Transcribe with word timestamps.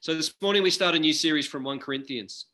So 0.00 0.14
this 0.14 0.32
morning 0.40 0.62
we 0.62 0.70
start 0.70 0.94
a 0.94 0.98
new 0.98 1.12
series 1.12 1.48
from 1.48 1.64
1 1.64 1.80
Corinthians. 1.80 2.46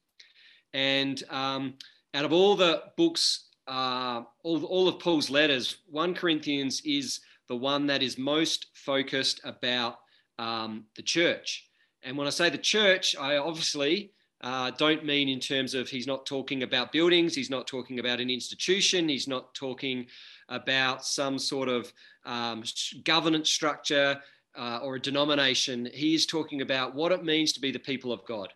And 0.73 1.23
um, 1.29 1.75
out 2.15 2.25
of 2.25 2.33
all 2.33 2.57
the 2.57 2.85
books, 2.97 3.49
uh, 3.69 4.23
all, 4.43 4.65
all 4.65 4.89
of 4.89 4.99
Paul's 4.99 5.29
letters, 5.29 5.77
1 5.91 6.15
Corinthians 6.15 6.81
is 6.87 7.21
the 7.51 7.57
one 7.57 7.87
that 7.89 8.03
is 8.03 8.17
most 8.17 8.69
focused 8.73 9.43
about 9.45 9.99
um, 10.39 10.85
the 10.97 11.03
church. 11.03 11.69
And 12.03 12.17
when 12.17 12.27
I 12.27 12.31
say 12.31 12.49
the 12.49 12.57
church, 12.57 13.15
I 13.15 13.37
obviously 13.37 14.13
uh, 14.41 14.71
don't 14.71 15.05
mean 15.05 15.29
in 15.29 15.39
terms 15.39 15.75
of 15.75 15.91
he's 15.91 16.07
not 16.07 16.25
talking 16.25 16.63
about 16.63 16.93
buildings, 16.93 17.35
he's 17.35 17.51
not 17.51 17.67
talking 17.67 17.99
about 17.99 18.21
an 18.21 18.31
institution, 18.31 19.07
he's 19.07 19.29
not 19.29 19.53
talking 19.53 20.07
about 20.49 21.05
some 21.05 21.39
sort 21.39 21.69
of 21.69 21.93
um, 22.25 22.65
governance 23.05 23.51
structure 23.51 24.19
uh, 24.57 24.81
or 24.83 24.97
a 24.97 25.01
denomination. 25.01 25.89
He 25.93 26.15
is 26.15 26.27
talking 26.27 26.61
about 26.61 26.95
what 26.95 27.13
it 27.13 27.25
means 27.25 27.53
to 27.53 27.61
be 27.61 27.71
the 27.71 27.79
people 27.79 28.13
of 28.13 28.25
God. 28.27 28.53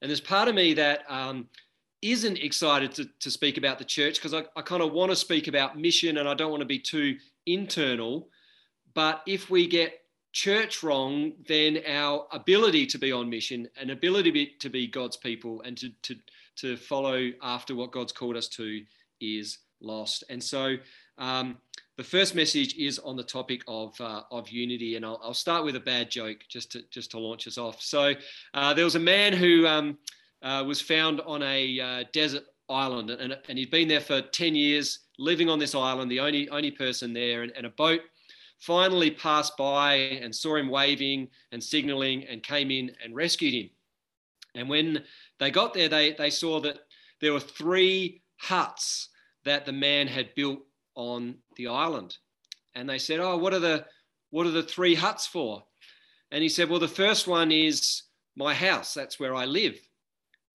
And 0.00 0.10
there's 0.10 0.20
part 0.20 0.48
of 0.48 0.54
me 0.54 0.74
that 0.74 1.04
um, 1.08 1.48
not 2.02 2.38
excited 2.42 2.92
to, 2.92 3.08
to 3.20 3.30
speak 3.30 3.56
about 3.56 3.78
the 3.78 3.84
church 3.84 4.16
because 4.16 4.34
I, 4.34 4.44
I 4.56 4.62
kind 4.62 4.82
of 4.82 4.92
want 4.92 5.10
to 5.10 5.16
speak 5.16 5.48
about 5.48 5.78
mission 5.78 6.18
and 6.18 6.28
I 6.28 6.34
don't 6.34 6.50
want 6.50 6.60
to 6.60 6.66
be 6.66 6.78
too 6.78 7.16
internal. 7.46 8.28
But 8.92 9.22
if 9.26 9.48
we 9.48 9.66
get 9.66 10.00
church 10.32 10.82
wrong, 10.82 11.32
then 11.48 11.78
our 11.88 12.26
ability 12.32 12.86
to 12.86 12.98
be 12.98 13.12
on 13.12 13.30
mission 13.30 13.68
and 13.80 13.90
ability 13.90 14.56
to 14.58 14.68
be 14.68 14.86
God's 14.86 15.16
people 15.16 15.62
and 15.62 15.76
to, 15.78 15.90
to, 16.02 16.16
to 16.56 16.76
follow 16.76 17.30
after 17.40 17.74
what 17.74 17.92
God's 17.92 18.12
called 18.12 18.36
us 18.36 18.48
to 18.48 18.82
is 19.20 19.58
lost. 19.80 20.24
And 20.28 20.42
so 20.42 20.76
um, 21.18 21.56
the 21.96 22.04
first 22.04 22.34
message 22.34 22.74
is 22.74 22.98
on 22.98 23.16
the 23.16 23.22
topic 23.22 23.62
of, 23.68 23.98
uh, 24.00 24.22
of 24.30 24.48
unity, 24.48 24.96
and 24.96 25.04
I'll, 25.04 25.20
I'll, 25.22 25.34
start 25.34 25.64
with 25.64 25.76
a 25.76 25.80
bad 25.80 26.10
joke 26.10 26.38
just 26.48 26.72
to, 26.72 26.82
just 26.90 27.12
to 27.12 27.18
launch 27.18 27.46
us 27.46 27.56
off. 27.56 27.80
So 27.80 28.14
uh, 28.52 28.74
there 28.74 28.84
was 28.84 28.96
a 28.96 29.00
man 29.00 29.32
who 29.32 29.66
um, 29.66 29.98
uh, 30.42 30.64
was 30.66 30.80
found 30.80 31.20
on 31.20 31.42
a 31.42 31.80
uh, 31.80 32.04
desert 32.12 32.44
island, 32.68 33.10
and, 33.10 33.38
and 33.48 33.58
he'd 33.58 33.70
been 33.70 33.86
there 33.86 34.00
for 34.00 34.20
10 34.20 34.56
years, 34.56 35.00
living 35.18 35.48
on 35.48 35.58
this 35.58 35.74
island, 35.74 36.10
the 36.10 36.20
only, 36.20 36.48
only 36.48 36.72
person 36.72 37.12
there, 37.12 37.42
and, 37.42 37.52
and 37.56 37.66
a 37.66 37.70
boat 37.70 38.00
finally 38.58 39.10
passed 39.10 39.56
by 39.56 39.94
and 39.94 40.34
saw 40.34 40.56
him 40.56 40.68
waving 40.68 41.28
and 41.52 41.62
signaling 41.62 42.24
and 42.24 42.42
came 42.42 42.70
in 42.70 42.90
and 43.04 43.14
rescued 43.14 43.54
him. 43.54 43.70
And 44.54 44.68
when 44.68 45.04
they 45.38 45.50
got 45.50 45.74
there, 45.74 45.88
they, 45.88 46.12
they 46.12 46.30
saw 46.30 46.60
that 46.60 46.78
there 47.20 47.32
were 47.32 47.40
three 47.40 48.22
huts 48.38 49.10
that 49.44 49.66
the 49.66 49.72
man 49.72 50.06
had 50.06 50.34
built 50.34 50.60
on 50.94 51.36
the 51.56 51.68
island. 51.68 52.16
And 52.74 52.88
they 52.88 52.98
said, 52.98 53.20
Oh, 53.20 53.36
what 53.36 53.54
are 53.54 53.60
the 53.60 53.86
what 54.30 54.46
are 54.46 54.50
the 54.50 54.62
three 54.62 54.94
huts 54.94 55.26
for? 55.26 55.64
And 56.30 56.42
he 56.42 56.48
said, 56.48 56.68
Well, 56.68 56.80
the 56.80 56.88
first 56.88 57.28
one 57.28 57.52
is 57.52 58.02
my 58.36 58.54
house. 58.54 58.94
That's 58.94 59.20
where 59.20 59.34
I 59.34 59.44
live. 59.44 59.78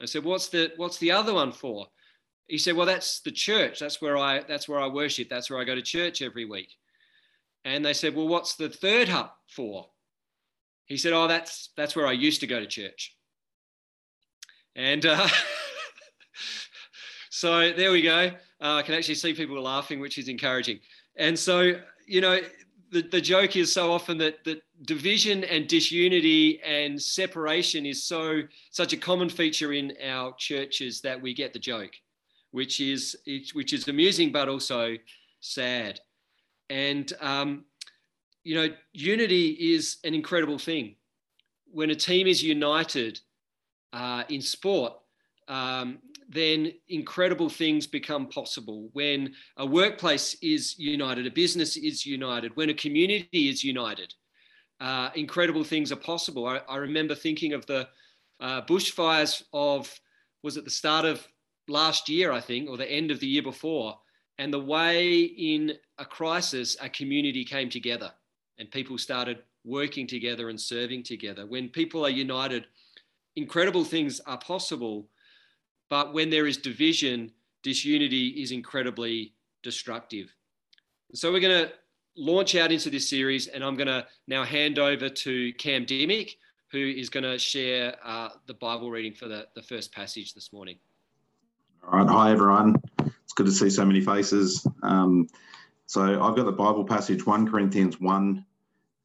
I 0.02 0.06
said, 0.06 0.24
What's 0.24 0.50
the 0.50 0.74
what's 0.78 0.98
the 0.98 1.12
other 1.12 1.34
one 1.34 1.52
for? 1.52 1.88
He 2.48 2.58
said, 2.58 2.76
Well, 2.76 2.86
that's 2.86 3.22
the 3.22 3.32
church. 3.32 3.80
That's 3.80 4.02
where 4.02 4.18
I 4.18 4.42
that's 4.42 4.68
where 4.68 4.80
I 4.80 4.88
worship. 4.88 5.30
That's 5.30 5.50
where 5.50 5.60
I 5.60 5.64
go 5.64 5.76
to 5.76 5.82
church 5.82 6.22
every 6.22 6.46
week. 6.46 6.70
And 7.66 7.86
they 7.86 7.94
said, 7.94 8.16
Well, 8.16 8.28
what's 8.28 8.56
the 8.56 8.70
third 8.70 9.08
hut 9.08 9.34
for? 9.48 9.90
He 10.86 10.98
said, 10.98 11.14
Oh, 11.14 11.28
that's 11.28 11.70
that's 11.78 11.96
where 11.96 12.08
I 12.08 12.14
used 12.14 12.42
to 12.42 12.48
go 12.48 12.60
to 12.60 12.68
church. 12.68 13.16
And 14.76 15.06
uh, 15.06 15.28
so 17.30 17.72
there 17.72 17.92
we 17.92 18.02
go. 18.02 18.32
Uh, 18.62 18.76
I 18.76 18.82
can 18.82 18.96
actually 18.96 19.16
see 19.16 19.34
people 19.34 19.62
laughing, 19.62 20.00
which 20.00 20.18
is 20.18 20.28
encouraging. 20.28 20.80
And 21.16 21.38
so, 21.38 21.74
you 22.08 22.22
know, 22.22 22.40
the, 22.92 23.02
the 23.02 23.22
joke 23.22 23.56
is 23.56 23.74
so 23.74 23.92
often 23.92 24.18
that, 24.18 24.44
that 24.46 24.62
division 24.84 25.44
and 25.44 25.68
disunity 25.68 26.60
and 26.62 27.02
separation 27.02 27.86
is 27.86 28.04
so 28.04 28.42
such 28.72 28.94
a 28.94 28.98
common 28.98 29.30
feature 29.30 29.74
in 29.74 29.94
our 30.06 30.34
churches 30.38 31.02
that 31.02 31.22
we 31.22 31.34
get 31.34 31.54
the 31.54 31.60
joke, 31.60 31.92
which 32.52 32.80
is 32.80 33.18
which 33.54 33.74
is 33.74 33.88
amusing 33.88 34.32
but 34.32 34.50
also 34.50 34.96
sad. 35.40 36.00
And 36.70 37.12
um, 37.22 37.66
you 38.44 38.56
know, 38.56 38.74
unity 38.94 39.50
is 39.76 39.98
an 40.04 40.14
incredible 40.14 40.58
thing. 40.58 40.96
When 41.72 41.92
a 41.92 41.96
team 41.96 42.26
is 42.26 42.42
united 42.42 43.20
uh, 43.94 44.24
in 44.30 44.42
sport, 44.42 44.94
um, 45.48 46.00
then 46.30 46.72
incredible 46.88 47.50
things 47.50 47.88
become 47.88 48.28
possible. 48.28 48.90
When 48.94 49.34
a 49.58 49.66
workplace 49.66 50.36
is 50.42 50.78
united, 50.78 51.26
a 51.26 51.32
business 51.32 51.76
is 51.76 52.06
united, 52.06 52.56
when 52.56 52.70
a 52.70 52.74
community 52.76 53.50
is 53.50 53.64
united, 53.64 54.14
uh, 54.80 55.10
incredible 55.16 55.64
things 55.64 55.92
are 55.92 55.98
possible. 55.98 56.46
I, 56.46 56.62
I 56.70 56.78
remember 56.78 57.16
thinking 57.16 57.54
of 57.54 57.66
the 57.66 57.88
uh, 58.40 58.62
bushfires 58.62 59.44
of, 59.54 59.92
was 60.44 60.56
it 60.56 60.66
the 60.66 60.70
start 60.70 61.04
of 61.04 61.28
last 61.68 62.08
year, 62.08 62.32
I 62.32 62.40
think, 62.40 62.70
or 62.70 62.78
the 62.78 62.90
end 62.90 63.10
of 63.10 63.20
the 63.20 63.28
year 63.28 63.44
before, 63.44 63.98
and 64.38 64.54
the 64.54 64.60
way 64.60 65.24
in 65.24 65.74
a 65.98 66.06
crisis 66.06 66.78
a 66.80 66.90
community 66.90 67.44
came 67.44 67.70
together 67.70 68.12
and 68.60 68.70
people 68.72 68.98
started 68.98 69.40
working 69.66 70.08
together 70.08 70.50
and 70.50 70.62
serving 70.62 71.04
together. 71.04 71.46
When 71.46 71.70
people 71.70 72.06
are 72.06 72.10
united, 72.10 72.66
incredible 73.36 73.84
things 73.84 74.22
are 74.22 74.38
possible 74.38 75.10
but 75.90 76.14
when 76.14 76.30
there 76.30 76.48
is 76.48 76.58
division, 76.58 77.32
disunity 77.64 78.30
is 78.42 78.52
incredibly 78.52 79.34
destructive. 79.64 80.34
So 81.14 81.32
we're 81.32 81.40
going 81.40 81.68
to 81.68 81.74
launch 82.16 82.56
out 82.56 82.72
into 82.72 82.90
this 82.90 83.10
series, 83.10 83.48
and 83.48 83.64
I'm 83.64 83.76
going 83.76 83.88
to 83.88 84.06
now 84.28 84.44
hand 84.44 84.78
over 84.78 85.10
to 85.10 85.54
Cam 85.54 85.86
Dimick, 85.86 86.36
who 86.72 86.78
is 86.78 87.10
going 87.10 87.24
to 87.24 87.40
share 87.40 87.96
uh, 88.04 88.30
the 88.46 88.54
Bible 88.54 88.92
reading 88.92 89.14
for 89.14 89.28
the, 89.28 89.48
the 89.56 89.64
first 89.64 89.92
passage 89.92 90.34
this 90.34 90.54
morning. 90.54 90.78
All 91.84 92.00
right. 92.00 92.08
Hi, 92.08 92.32
everyone. 92.32 92.76
It's 93.00 93.34
good 93.34 93.48
to 93.48 93.52
see 93.52 93.70
so 93.70 93.86
many 93.86 94.02
faces. 94.02 94.68
Um, 94.84 95.28
so 95.88 96.22
I've 96.22 96.36
got 96.36 96.46
the 96.46 96.52
Bible 96.52 96.84
passage 96.84 97.26
1 97.26 97.50
Corinthians 97.50 98.00
1 98.00 98.46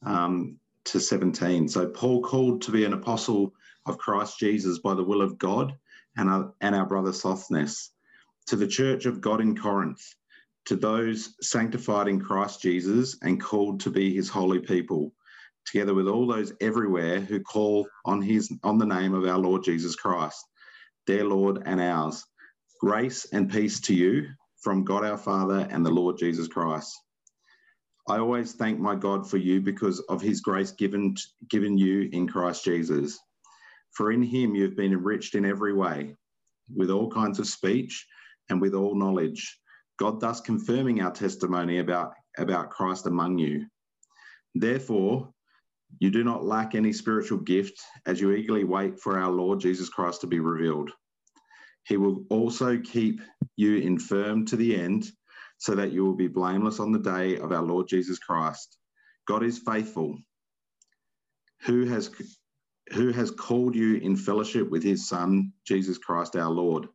um, 0.04 0.58
to 0.84 1.00
17. 1.00 1.68
So 1.68 1.86
Paul 1.86 2.20
called 2.20 2.60
to 2.62 2.70
be 2.70 2.84
an 2.84 2.92
apostle 2.92 3.54
of 3.86 3.96
Christ 3.96 4.38
Jesus 4.38 4.80
by 4.80 4.92
the 4.92 5.04
will 5.04 5.22
of 5.22 5.38
God 5.38 5.74
and 6.16 6.30
our, 6.30 6.52
and 6.60 6.74
our 6.74 6.86
brother 6.86 7.12
Sosthenes, 7.12 7.90
to 8.46 8.56
the 8.56 8.66
church 8.66 9.06
of 9.06 9.20
God 9.20 9.40
in 9.40 9.56
Corinth, 9.56 10.02
to 10.66 10.76
those 10.76 11.34
sanctified 11.40 12.08
in 12.08 12.20
Christ 12.20 12.62
Jesus 12.62 13.16
and 13.22 13.40
called 13.40 13.80
to 13.80 13.90
be 13.90 14.14
his 14.14 14.28
holy 14.28 14.60
people, 14.60 15.12
together 15.66 15.94
with 15.94 16.08
all 16.08 16.26
those 16.26 16.52
everywhere 16.60 17.20
who 17.20 17.40
call 17.40 17.86
on 18.04 18.22
his 18.22 18.52
on 18.62 18.78
the 18.78 18.86
name 18.86 19.14
of 19.14 19.24
our 19.24 19.38
Lord 19.38 19.62
Jesus 19.64 19.94
Christ, 19.96 20.44
their 21.06 21.24
Lord 21.24 21.62
and 21.66 21.80
ours. 21.80 22.24
Grace 22.80 23.26
and 23.32 23.50
peace 23.50 23.80
to 23.80 23.94
you 23.94 24.28
from 24.60 24.84
God 24.84 25.04
our 25.04 25.18
Father 25.18 25.66
and 25.70 25.84
the 25.84 25.90
Lord 25.90 26.18
Jesus 26.18 26.48
Christ. 26.48 26.92
I 28.08 28.18
always 28.18 28.52
thank 28.52 28.78
my 28.78 28.94
God 28.94 29.28
for 29.28 29.38
you 29.38 29.62
because 29.62 30.00
of 30.00 30.20
his 30.20 30.40
grace 30.42 30.72
given, 30.72 31.16
given 31.48 31.78
you 31.78 32.08
in 32.12 32.28
Christ 32.28 32.64
Jesus 32.64 33.18
for 33.94 34.12
in 34.12 34.22
him 34.22 34.54
you 34.54 34.64
have 34.64 34.76
been 34.76 34.92
enriched 34.92 35.34
in 35.34 35.44
every 35.44 35.72
way, 35.72 36.16
with 36.74 36.90
all 36.90 37.10
kinds 37.10 37.38
of 37.38 37.46
speech 37.46 38.06
and 38.48 38.60
with 38.60 38.74
all 38.74 38.94
knowledge, 38.94 39.58
God 39.98 40.20
thus 40.20 40.40
confirming 40.40 41.00
our 41.00 41.12
testimony 41.12 41.78
about, 41.78 42.12
about 42.36 42.70
Christ 42.70 43.06
among 43.06 43.38
you. 43.38 43.66
Therefore, 44.54 45.32
you 46.00 46.10
do 46.10 46.24
not 46.24 46.44
lack 46.44 46.74
any 46.74 46.92
spiritual 46.92 47.38
gift 47.38 47.80
as 48.06 48.20
you 48.20 48.32
eagerly 48.32 48.64
wait 48.64 48.98
for 49.00 49.18
our 49.18 49.30
Lord 49.30 49.60
Jesus 49.60 49.88
Christ 49.88 50.22
to 50.22 50.26
be 50.26 50.40
revealed. 50.40 50.90
He 51.86 51.96
will 51.96 52.24
also 52.30 52.78
keep 52.78 53.20
you 53.56 53.76
infirm 53.76 54.46
to 54.46 54.56
the 54.56 54.74
end, 54.76 55.06
so 55.58 55.74
that 55.76 55.92
you 55.92 56.04
will 56.04 56.16
be 56.16 56.26
blameless 56.26 56.80
on 56.80 56.90
the 56.90 56.98
day 56.98 57.38
of 57.38 57.52
our 57.52 57.62
Lord 57.62 57.86
Jesus 57.88 58.18
Christ. 58.18 58.76
God 59.28 59.44
is 59.44 59.58
faithful, 59.58 60.18
who 61.62 61.86
has 61.86 62.10
who 62.92 63.10
has 63.12 63.30
called 63.30 63.74
you 63.74 63.96
in 63.96 64.16
fellowship 64.16 64.70
with 64.70 64.82
his 64.82 65.08
Son, 65.08 65.52
Jesus 65.66 65.98
Christ 65.98 66.36
our 66.36 66.50
Lord. 66.50 66.88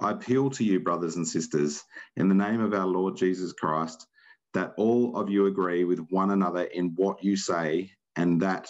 I 0.00 0.12
appeal 0.12 0.50
to 0.50 0.64
you, 0.64 0.80
brothers 0.80 1.16
and 1.16 1.28
sisters, 1.28 1.82
in 2.16 2.28
the 2.28 2.34
name 2.34 2.60
of 2.60 2.74
our 2.74 2.86
Lord 2.86 3.16
Jesus 3.16 3.52
Christ, 3.52 4.06
that 4.54 4.74
all 4.76 5.16
of 5.16 5.30
you 5.30 5.46
agree 5.46 5.84
with 5.84 6.00
one 6.10 6.30
another 6.30 6.64
in 6.64 6.94
what 6.96 7.24
you 7.24 7.36
say, 7.36 7.92
and 8.16 8.42
that 8.42 8.68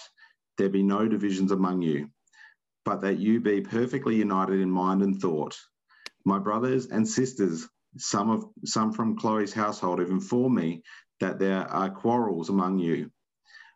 there 0.58 0.68
be 0.70 0.82
no 0.84 1.08
divisions 1.08 1.52
among 1.52 1.82
you, 1.82 2.10
but 2.84 3.02
that 3.02 3.18
you 3.18 3.40
be 3.40 3.62
perfectly 3.62 4.16
united 4.16 4.60
in 4.60 4.70
mind 4.70 5.02
and 5.02 5.20
thought. 5.20 5.56
My 6.26 6.38
brothers 6.38 6.86
and 6.88 7.08
sisters, 7.08 7.68
some 7.98 8.30
of 8.30 8.46
some 8.64 8.92
from 8.92 9.18
Chloe's 9.18 9.54
household 9.54 10.00
have 10.00 10.10
informed 10.10 10.56
me 10.56 10.84
that 11.20 11.40
there 11.40 11.62
are 11.68 11.90
quarrels 11.90 12.50
among 12.50 12.78
you. 12.80 13.10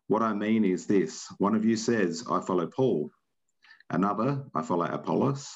What 0.06 0.22
I 0.22 0.34
mean 0.34 0.64
is 0.64 0.86
this 0.86 1.26
one 1.38 1.54
of 1.54 1.64
you 1.64 1.76
says, 1.76 2.24
I 2.30 2.40
follow 2.40 2.66
Paul, 2.66 3.10
another, 3.90 4.44
I 4.54 4.62
follow 4.62 4.84
Apollos, 4.86 5.50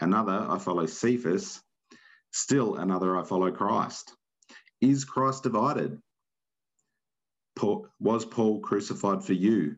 another, 0.00 0.46
I 0.48 0.58
follow 0.58 0.86
Cephas, 0.86 1.62
still 2.32 2.76
another, 2.76 3.16
I 3.16 3.24
follow 3.24 3.50
Christ. 3.50 4.14
Is 4.80 5.04
Christ 5.04 5.44
divided? 5.44 5.98
Paul, 7.56 7.88
was 7.98 8.24
Paul 8.24 8.60
crucified 8.60 9.24
for 9.24 9.32
you? 9.32 9.76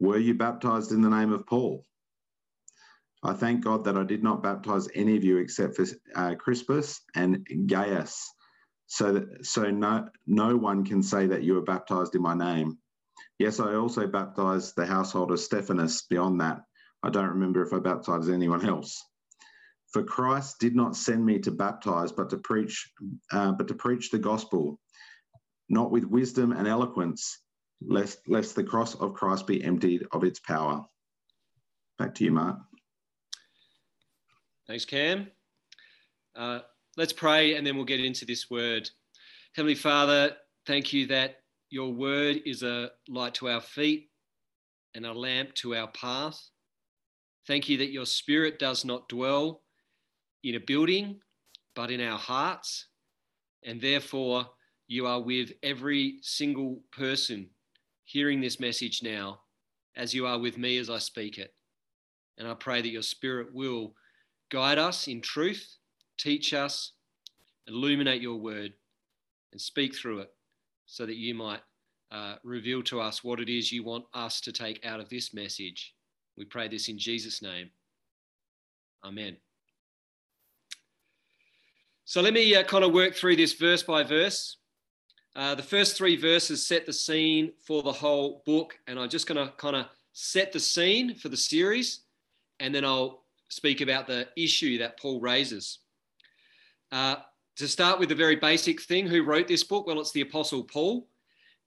Were 0.00 0.18
you 0.18 0.34
baptized 0.34 0.92
in 0.92 1.00
the 1.00 1.10
name 1.10 1.32
of 1.32 1.46
Paul? 1.46 1.84
I 3.22 3.34
thank 3.34 3.64
God 3.64 3.84
that 3.84 3.96
I 3.96 4.02
did 4.02 4.22
not 4.22 4.42
baptize 4.42 4.88
any 4.94 5.16
of 5.16 5.24
you 5.24 5.38
except 5.38 5.76
for 5.76 5.86
uh, 6.16 6.34
Crispus 6.34 7.00
and 7.14 7.46
Gaius, 7.66 8.28
so 8.92 9.10
that 9.10 9.46
so 9.46 9.70
no 9.70 10.06
no 10.26 10.54
one 10.54 10.84
can 10.84 11.02
say 11.02 11.26
that 11.26 11.42
you 11.42 11.54
were 11.54 11.62
baptized 11.62 12.14
in 12.14 12.20
my 12.20 12.34
name. 12.34 12.76
Yes, 13.38 13.58
I 13.58 13.74
also 13.74 14.06
baptized 14.06 14.76
the 14.76 14.84
household 14.84 15.32
of 15.32 15.40
Stephanas. 15.40 16.02
Beyond 16.10 16.42
that, 16.42 16.60
I 17.02 17.08
don't 17.08 17.30
remember 17.30 17.62
if 17.62 17.72
I 17.72 17.78
baptized 17.78 18.28
anyone 18.28 18.66
else. 18.66 19.02
For 19.94 20.02
Christ 20.02 20.56
did 20.60 20.76
not 20.76 20.94
send 20.94 21.24
me 21.24 21.38
to 21.38 21.50
baptize, 21.50 22.12
but 22.12 22.28
to 22.30 22.36
preach, 22.36 22.92
uh, 23.32 23.52
but 23.52 23.66
to 23.68 23.74
preach 23.74 24.10
the 24.10 24.18
gospel, 24.18 24.78
not 25.70 25.90
with 25.90 26.04
wisdom 26.04 26.52
and 26.52 26.68
eloquence, 26.68 27.38
lest 27.80 28.18
lest 28.28 28.54
the 28.54 28.64
cross 28.64 28.94
of 28.96 29.14
Christ 29.14 29.46
be 29.46 29.64
emptied 29.64 30.06
of 30.12 30.22
its 30.22 30.38
power. 30.38 30.84
Back 31.98 32.14
to 32.16 32.24
you, 32.24 32.32
Mark. 32.32 32.58
Thanks, 34.66 34.84
Cam. 34.84 35.30
Uh, 36.36 36.60
let's 36.96 37.12
pray 37.12 37.54
and 37.54 37.66
then 37.66 37.76
we'll 37.76 37.84
get 37.84 38.04
into 38.04 38.24
this 38.24 38.50
word. 38.50 38.88
Heavenly 39.54 39.74
Father, 39.74 40.36
thank 40.66 40.92
you 40.92 41.06
that 41.08 41.36
your 41.70 41.92
word 41.92 42.40
is 42.44 42.62
a 42.62 42.90
light 43.08 43.34
to 43.34 43.48
our 43.48 43.60
feet 43.60 44.10
and 44.94 45.06
a 45.06 45.12
lamp 45.12 45.54
to 45.54 45.74
our 45.74 45.88
path. 45.88 46.40
Thank 47.46 47.68
you 47.68 47.78
that 47.78 47.90
your 47.90 48.06
spirit 48.06 48.58
does 48.58 48.84
not 48.84 49.08
dwell 49.08 49.62
in 50.44 50.54
a 50.54 50.60
building, 50.60 51.20
but 51.74 51.90
in 51.90 52.00
our 52.00 52.18
hearts. 52.18 52.86
And 53.64 53.80
therefore, 53.80 54.46
you 54.86 55.06
are 55.06 55.20
with 55.20 55.52
every 55.62 56.18
single 56.20 56.80
person 56.92 57.48
hearing 58.04 58.40
this 58.40 58.60
message 58.60 59.02
now, 59.02 59.40
as 59.96 60.12
you 60.12 60.26
are 60.26 60.38
with 60.38 60.58
me 60.58 60.78
as 60.78 60.90
I 60.90 60.98
speak 60.98 61.38
it. 61.38 61.54
And 62.36 62.46
I 62.46 62.54
pray 62.54 62.82
that 62.82 62.88
your 62.88 63.02
spirit 63.02 63.54
will 63.54 63.94
Guide 64.52 64.76
us 64.76 65.08
in 65.08 65.22
truth, 65.22 65.78
teach 66.22 66.54
us, 66.54 66.92
illuminate 67.66 68.22
your 68.22 68.36
word, 68.36 68.72
and 69.50 69.60
speak 69.60 69.94
through 69.94 70.20
it 70.20 70.30
so 70.86 71.04
that 71.04 71.16
you 71.16 71.34
might 71.34 71.60
uh, 72.12 72.36
reveal 72.44 72.82
to 72.82 73.00
us 73.00 73.24
what 73.24 73.40
it 73.40 73.48
is 73.48 73.72
you 73.72 73.82
want 73.82 74.04
us 74.14 74.40
to 74.40 74.52
take 74.52 74.84
out 74.84 75.00
of 75.00 75.08
this 75.08 75.34
message. 75.34 75.94
We 76.36 76.44
pray 76.44 76.68
this 76.68 76.88
in 76.88 76.98
Jesus' 76.98 77.42
name. 77.42 77.70
Amen. 79.04 79.36
So 82.04 82.20
let 82.20 82.34
me 82.34 82.54
uh, 82.54 82.62
kind 82.64 82.84
of 82.84 82.92
work 82.92 83.14
through 83.14 83.36
this 83.36 83.54
verse 83.54 83.82
by 83.82 84.02
verse. 84.02 84.58
Uh, 85.34 85.54
the 85.54 85.62
first 85.62 85.96
three 85.96 86.16
verses 86.16 86.66
set 86.66 86.84
the 86.84 86.92
scene 86.92 87.52
for 87.66 87.82
the 87.82 87.92
whole 87.92 88.42
book, 88.44 88.78
and 88.86 88.98
I'm 88.98 89.08
just 89.08 89.26
going 89.26 89.44
to 89.44 89.52
kind 89.56 89.76
of 89.76 89.86
set 90.12 90.52
the 90.52 90.60
scene 90.60 91.14
for 91.14 91.30
the 91.30 91.36
series, 91.36 92.02
and 92.60 92.74
then 92.74 92.84
I'll 92.84 93.24
speak 93.48 93.80
about 93.80 94.06
the 94.06 94.28
issue 94.36 94.78
that 94.78 95.00
Paul 95.00 95.20
raises. 95.20 95.78
Uh, 96.92 97.16
to 97.56 97.66
start 97.66 97.98
with 97.98 98.10
the 98.10 98.14
very 98.14 98.36
basic 98.36 98.82
thing, 98.82 99.06
who 99.06 99.22
wrote 99.22 99.48
this 99.48 99.64
book? 99.64 99.86
Well, 99.86 99.98
it's 99.98 100.12
the 100.12 100.20
Apostle 100.20 100.62
Paul. 100.62 101.08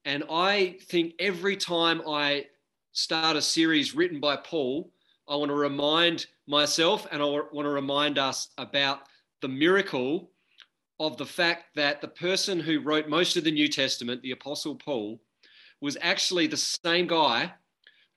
And 0.05 0.23
I 0.29 0.77
think 0.83 1.15
every 1.17 1.57
time 1.57 2.03
I 2.07 2.45
start 2.91 3.35
a 3.35 3.41
series 3.41 3.95
written 3.95 4.19
by 4.19 4.35
Paul, 4.37 4.91
I 5.27 5.35
want 5.35 5.49
to 5.49 5.55
remind 5.55 6.27
myself 6.47 7.07
and 7.11 7.23
I 7.23 7.25
want 7.25 7.51
to 7.53 7.69
remind 7.69 8.19
us 8.19 8.49
about 8.59 8.99
the 9.41 9.47
miracle 9.47 10.29
of 10.99 11.17
the 11.17 11.25
fact 11.25 11.75
that 11.75 12.01
the 12.01 12.07
person 12.07 12.59
who 12.59 12.79
wrote 12.79 13.09
most 13.09 13.35
of 13.35 13.43
the 13.43 13.51
New 13.51 13.67
Testament, 13.67 14.21
the 14.21 14.31
Apostle 14.31 14.75
Paul, 14.75 15.19
was 15.81 15.97
actually 16.01 16.45
the 16.45 16.55
same 16.55 17.07
guy 17.07 17.51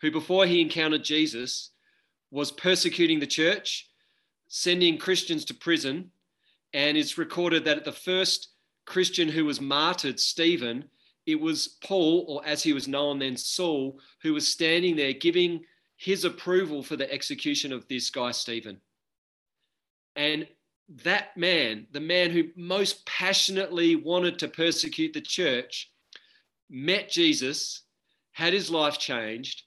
who, 0.02 0.10
before 0.10 0.44
he 0.44 0.60
encountered 0.60 1.04
Jesus, 1.04 1.70
was 2.30 2.52
persecuting 2.52 3.18
the 3.18 3.26
church, 3.26 3.88
sending 4.48 4.98
Christians 4.98 5.46
to 5.46 5.54
prison. 5.54 6.10
And 6.78 6.96
it's 6.96 7.18
recorded 7.18 7.64
that 7.64 7.84
the 7.84 7.90
first 7.90 8.50
Christian 8.86 9.28
who 9.28 9.44
was 9.44 9.60
martyred, 9.60 10.20
Stephen, 10.20 10.84
it 11.26 11.34
was 11.34 11.76
Paul, 11.82 12.24
or 12.28 12.46
as 12.46 12.62
he 12.62 12.72
was 12.72 12.86
known 12.86 13.18
then, 13.18 13.36
Saul, 13.36 13.98
who 14.22 14.32
was 14.32 14.46
standing 14.46 14.94
there 14.94 15.12
giving 15.12 15.64
his 15.96 16.24
approval 16.24 16.84
for 16.84 16.94
the 16.94 17.12
execution 17.12 17.72
of 17.72 17.88
this 17.88 18.10
guy, 18.10 18.30
Stephen. 18.30 18.80
And 20.14 20.46
that 21.02 21.36
man, 21.36 21.88
the 21.90 22.00
man 22.00 22.30
who 22.30 22.44
most 22.54 23.04
passionately 23.06 23.96
wanted 23.96 24.38
to 24.38 24.46
persecute 24.46 25.14
the 25.14 25.20
church, 25.20 25.90
met 26.70 27.10
Jesus, 27.10 27.82
had 28.30 28.52
his 28.52 28.70
life 28.70 29.00
changed, 29.00 29.64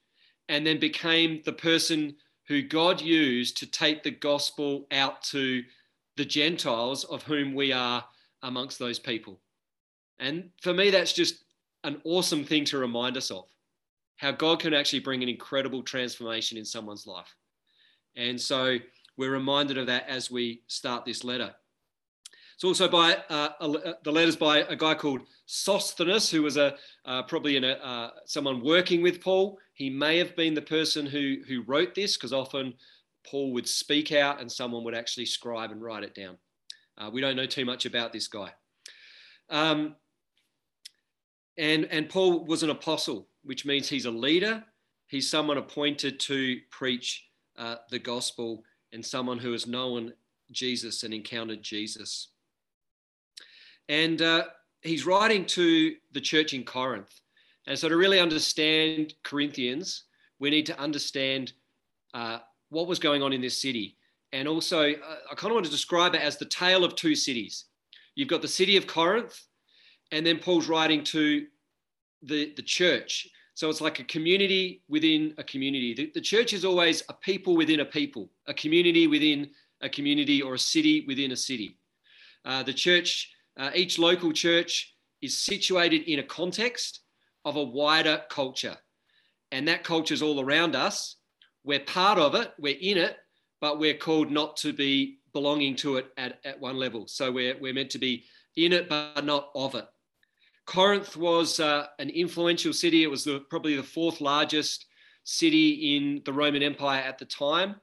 and 0.48 0.66
then 0.66 0.80
became 0.80 1.42
the 1.44 1.52
person 1.52 2.16
who 2.48 2.62
God 2.62 3.02
used 3.02 3.58
to 3.58 3.66
take 3.66 4.02
the 4.02 4.12
gospel 4.12 4.88
out 4.92 5.24
to 5.24 5.62
the 6.18 6.26
Gentiles, 6.26 7.04
of 7.06 7.24
whom 7.24 7.54
we 7.54 7.72
are 7.72 8.04
amongst 8.44 8.80
those 8.80 9.00
people. 9.00 9.40
And 10.20 10.50
for 10.62 10.74
me, 10.74 10.90
that's 10.90 11.14
just 11.14 11.44
an 11.84 12.02
awesome 12.04 12.44
thing 12.44 12.66
to 12.66 12.78
remind 12.78 13.18
us 13.18 13.32
of 13.32 13.46
how 14.18 14.32
God 14.32 14.60
can 14.60 14.74
actually 14.74 15.00
bring 15.00 15.24
an 15.24 15.30
incredible 15.30 15.82
transformation 15.82 16.58
in 16.58 16.66
someone's 16.66 17.08
life. 17.08 17.36
And 18.16 18.40
so 18.40 18.78
we're 19.18 19.32
reminded 19.32 19.78
of 19.78 19.88
that 19.88 20.08
as 20.08 20.30
we 20.30 20.62
start 20.68 21.06
this 21.06 21.24
letter. 21.24 21.56
It's 22.56 22.64
also 22.64 22.88
by 22.88 23.18
uh, 23.30 23.50
a, 23.60 23.96
the 24.04 24.12
letters 24.12 24.36
by 24.36 24.60
a 24.60 24.76
guy 24.76 24.94
called 24.94 25.22
Sosthenes, 25.48 26.30
who 26.30 26.44
was 26.44 26.58
a 26.58 26.76
uh, 27.06 27.24
probably 27.24 27.58
a, 27.58 27.78
uh, 27.78 28.12
someone 28.26 28.64
working 28.64 29.02
with 29.02 29.20
Paul. 29.20 29.58
He 29.74 29.90
may 29.90 30.20
have 30.20 30.36
been 30.36 30.54
the 30.54 30.62
person 30.62 31.08
who 31.08 31.38
who 31.48 31.64
wrote 31.64 31.96
this, 31.96 32.18
because 32.18 32.34
often 32.34 32.76
Paul 33.24 33.54
would 33.54 33.68
speak 33.68 34.12
out 34.12 34.42
and 34.42 34.52
someone 34.52 34.84
would 34.84 34.96
actually 34.96 35.26
scribe 35.26 35.72
and 35.72 35.82
write 35.82 36.04
it 36.04 36.16
down. 36.16 36.38
Uh, 36.98 37.10
we 37.12 37.22
don't 37.22 37.36
know 37.36 37.46
too 37.46 37.66
much 37.66 37.86
about 37.86 38.14
this 38.14 38.28
guy. 38.28 38.52
Um, 39.50 39.96
and 41.58 41.86
and 41.86 42.10
Paul 42.10 42.46
was 42.46 42.64
an 42.64 42.70
apostle, 42.70 43.28
which 43.44 43.66
means 43.66 43.90
he's 43.90 44.06
a 44.06 44.12
leader. 44.12 44.64
He's 45.08 45.30
someone 45.30 45.58
appointed 45.58 46.20
to 46.22 46.58
preach 46.70 47.26
uh, 47.58 47.76
the 47.90 48.00
gospel 48.00 48.64
and 48.94 49.06
someone 49.06 49.38
who 49.38 49.52
has 49.52 49.68
known 49.68 50.14
Jesus 50.52 51.04
and 51.04 51.14
encountered 51.14 51.62
Jesus. 51.62 52.30
And 53.90 54.22
uh, 54.22 54.46
he's 54.82 55.06
writing 55.06 55.46
to 55.48 55.96
the 56.14 56.22
church 56.22 56.54
in 56.54 56.64
Corinth. 56.64 57.20
And 57.68 57.78
so 57.78 57.90
to 57.90 57.98
really 57.98 58.20
understand 58.20 59.14
Corinthians, 59.24 60.06
we 60.40 60.50
need 60.50 60.66
to 60.66 60.80
understand 60.80 61.54
uh, 62.14 62.40
what 62.72 62.88
was 62.88 62.98
going 62.98 63.22
on 63.22 63.34
in 63.34 63.42
this 63.42 63.62
city. 63.62 63.96
And 64.34 64.48
also, 64.48 64.82
uh, 64.82 65.16
I 65.32 65.36
kind 65.36 65.52
of 65.52 65.56
want 65.56 65.66
to 65.66 65.72
describe 65.72 66.16
it 66.16 66.22
as 66.22 66.38
the 66.38 66.46
tale 66.46 66.84
of 66.84 66.96
two 66.96 67.16
cities. 67.16 67.66
You've 68.16 68.30
got 68.30 68.42
the 68.42 68.48
city 68.48 68.78
of 68.78 68.88
Corinth, 68.88 69.40
and 70.12 70.26
then 70.26 70.40
Paul's 70.40 70.68
writing 70.68 71.04
to 71.06 71.46
the, 72.24 72.54
the 72.56 72.64
church. 72.64 73.28
So 73.54 73.70
it's 73.70 73.82
like 73.82 74.00
a 74.00 74.06
community 74.06 74.82
within 74.88 75.36
a 75.38 75.44
community. 75.44 75.94
The, 75.94 76.12
the 76.16 76.22
church 76.22 76.54
is 76.54 76.66
always 76.66 77.04
a 77.10 77.14
people 77.14 77.56
within 77.56 77.82
a 77.82 77.86
people, 77.86 78.32
a 78.48 78.54
community 78.54 79.06
within 79.06 79.52
a 79.82 79.90
community, 79.90 80.42
or 80.42 80.56
a 80.56 80.60
city 80.60 81.06
within 81.08 81.32
a 81.32 81.36
city. 81.36 81.78
Uh, 82.46 82.64
the 82.64 82.74
church 82.74 83.30
uh, 83.58 83.72
each 83.76 84.00
local 84.00 84.32
church 84.32 84.96
is 85.22 85.38
situated 85.38 86.10
in 86.10 86.20
a 86.20 86.24
context 86.24 87.02
of 87.46 87.56
a 87.56 87.64
wider 87.64 88.24
culture. 88.30 88.78
And 89.52 89.68
that 89.68 89.84
culture 89.84 90.14
is 90.14 90.22
all 90.22 90.40
around 90.40 90.76
us. 90.76 91.18
We're 91.64 91.80
part 91.80 92.18
of 92.18 92.36
it, 92.36 92.54
we're 92.58 92.78
in 92.80 92.98
it, 92.98 93.18
but 93.60 93.80
we're 93.80 93.94
called 93.98 94.32
not 94.32 94.58
to 94.58 94.74
be 94.74 95.20
belonging 95.34 95.76
to 95.78 95.98
it 95.98 96.12
at, 96.18 96.40
at 96.44 96.60
one 96.60 96.78
level. 96.78 97.08
So 97.08 97.32
we're, 97.32 97.56
we're 97.60 97.74
meant 97.74 97.92
to 97.92 98.00
be 98.00 98.26
in 98.56 98.74
it, 98.74 98.90
but 98.90 99.24
not 99.24 99.50
of 99.56 99.76
it. 99.76 99.88
Corinth 100.66 101.16
was 101.18 101.60
uh, 101.60 101.88
an 102.00 102.10
influential 102.10 102.74
city. 102.74 103.04
It 103.04 103.10
was 103.10 103.24
the, 103.24 103.40
probably 103.50 103.76
the 103.76 103.84
fourth 103.84 104.22
largest 104.22 104.86
city 105.24 105.96
in 105.96 106.22
the 106.26 106.34
Roman 106.34 106.64
Empire 106.64 107.02
at 107.02 107.18
the 107.18 107.26
time. 107.26 107.76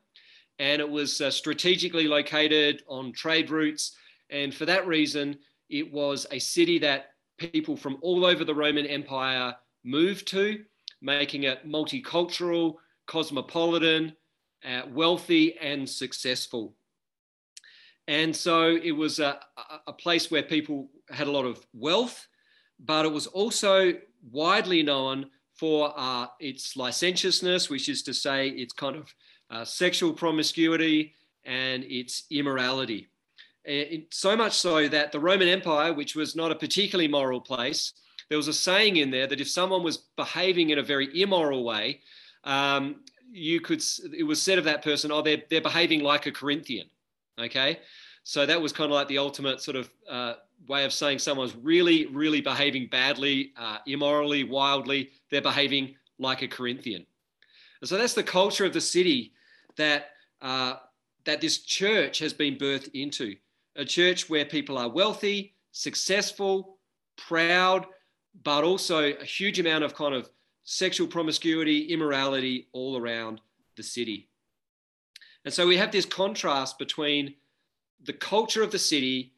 And 0.58 0.80
it 0.80 0.88
was 0.88 1.20
uh, 1.20 1.30
strategically 1.30 2.08
located 2.08 2.82
on 2.88 3.12
trade 3.12 3.50
routes. 3.50 3.96
And 4.30 4.52
for 4.52 4.66
that 4.66 4.86
reason, 4.86 5.38
it 5.70 5.92
was 5.92 6.26
a 6.30 6.38
city 6.38 6.78
that 6.80 7.10
people 7.38 7.76
from 7.76 7.98
all 8.02 8.24
over 8.24 8.44
the 8.44 8.54
Roman 8.54 8.86
Empire 8.86 9.54
moved 9.84 10.26
to, 10.28 10.64
making 11.00 11.44
it 11.44 11.66
multicultural, 11.68 12.74
cosmopolitan, 13.08 14.12
uh, 14.64 14.82
wealthy, 14.92 15.58
and 15.58 15.88
successful. 15.88 16.74
And 18.06 18.34
so 18.34 18.76
it 18.76 18.92
was 18.92 19.18
a, 19.18 19.40
a 19.86 19.92
place 19.92 20.30
where 20.30 20.42
people 20.42 20.88
had 21.10 21.26
a 21.26 21.30
lot 21.32 21.44
of 21.44 21.66
wealth, 21.74 22.26
but 22.78 23.04
it 23.04 23.12
was 23.12 23.26
also 23.26 23.94
widely 24.30 24.82
known 24.82 25.30
for 25.54 25.92
uh, 25.96 26.26
its 26.38 26.76
licentiousness, 26.76 27.68
which 27.68 27.88
is 27.88 28.02
to 28.04 28.14
say, 28.14 28.48
its 28.48 28.72
kind 28.72 28.96
of 28.96 29.12
uh, 29.50 29.64
sexual 29.64 30.12
promiscuity 30.12 31.14
and 31.44 31.84
its 31.84 32.24
immorality. 32.30 33.08
Uh, 33.68 34.06
so 34.10 34.36
much 34.36 34.52
so 34.52 34.88
that 34.88 35.12
the 35.12 35.20
Roman 35.20 35.48
Empire, 35.48 35.92
which 35.92 36.14
was 36.14 36.36
not 36.36 36.52
a 36.52 36.54
particularly 36.54 37.08
moral 37.08 37.40
place, 37.40 37.92
there 38.28 38.38
was 38.38 38.48
a 38.48 38.52
saying 38.52 38.96
in 38.96 39.10
there 39.10 39.26
that 39.26 39.40
if 39.40 39.48
someone 39.50 39.82
was 39.82 40.08
behaving 40.16 40.70
in 40.70 40.78
a 40.78 40.82
very 40.82 41.08
immoral 41.20 41.64
way, 41.64 42.00
um, 42.44 43.02
you 43.30 43.60
could, 43.60 43.82
it 44.16 44.24
was 44.24 44.40
said 44.40 44.58
of 44.58 44.64
that 44.64 44.82
person, 44.82 45.10
oh, 45.12 45.22
they're, 45.22 45.42
they're 45.50 45.60
behaving 45.60 46.02
like 46.02 46.26
a 46.26 46.32
Corinthian. 46.32 46.88
Okay. 47.38 47.78
So 48.24 48.44
that 48.46 48.60
was 48.60 48.72
kind 48.72 48.90
of 48.90 48.94
like 48.94 49.08
the 49.08 49.18
ultimate 49.18 49.60
sort 49.62 49.76
of 49.76 49.90
uh, 50.08 50.34
way 50.66 50.84
of 50.84 50.92
saying 50.92 51.18
someone's 51.18 51.56
really, 51.56 52.06
really 52.06 52.40
behaving 52.40 52.88
badly, 52.88 53.52
uh, 53.56 53.78
immorally, 53.86 54.44
wildly. 54.44 55.10
They're 55.30 55.40
behaving 55.40 55.94
like 56.18 56.42
a 56.42 56.48
Corinthian. 56.48 57.06
And 57.80 57.88
so 57.88 57.96
that's 57.96 58.14
the 58.14 58.22
culture 58.22 58.64
of 58.64 58.72
the 58.72 58.80
city 58.80 59.32
that, 59.76 60.10
uh, 60.42 60.74
that 61.24 61.40
this 61.40 61.58
church 61.58 62.18
has 62.18 62.32
been 62.32 62.56
birthed 62.56 62.90
into 62.94 63.36
a 63.76 63.84
church 63.84 64.28
where 64.28 64.44
people 64.44 64.76
are 64.76 64.88
wealthy, 64.88 65.54
successful, 65.72 66.78
proud, 67.16 67.86
but 68.42 68.64
also 68.64 69.12
a 69.12 69.24
huge 69.24 69.60
amount 69.60 69.84
of 69.84 69.94
kind 69.94 70.14
of 70.14 70.28
sexual 70.70 71.06
promiscuity, 71.06 71.84
immorality 71.84 72.68
all 72.72 72.98
around 72.98 73.40
the 73.78 73.82
city. 73.82 74.28
And 75.46 75.54
so 75.54 75.66
we 75.66 75.78
have 75.78 75.90
this 75.90 76.04
contrast 76.04 76.78
between 76.78 77.36
the 78.04 78.12
culture 78.12 78.62
of 78.62 78.70
the 78.70 78.78
city 78.78 79.32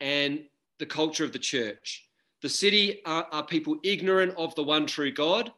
and 0.00 0.44
the 0.78 0.86
culture 0.86 1.24
of 1.24 1.32
the 1.32 1.38
church. 1.40 2.06
The 2.42 2.48
city 2.48 3.00
are, 3.04 3.26
are 3.32 3.44
people 3.44 3.80
ignorant 3.82 4.34
of 4.38 4.54
the 4.54 4.62
one 4.62 4.86
true 4.86 5.10
God, 5.10 5.50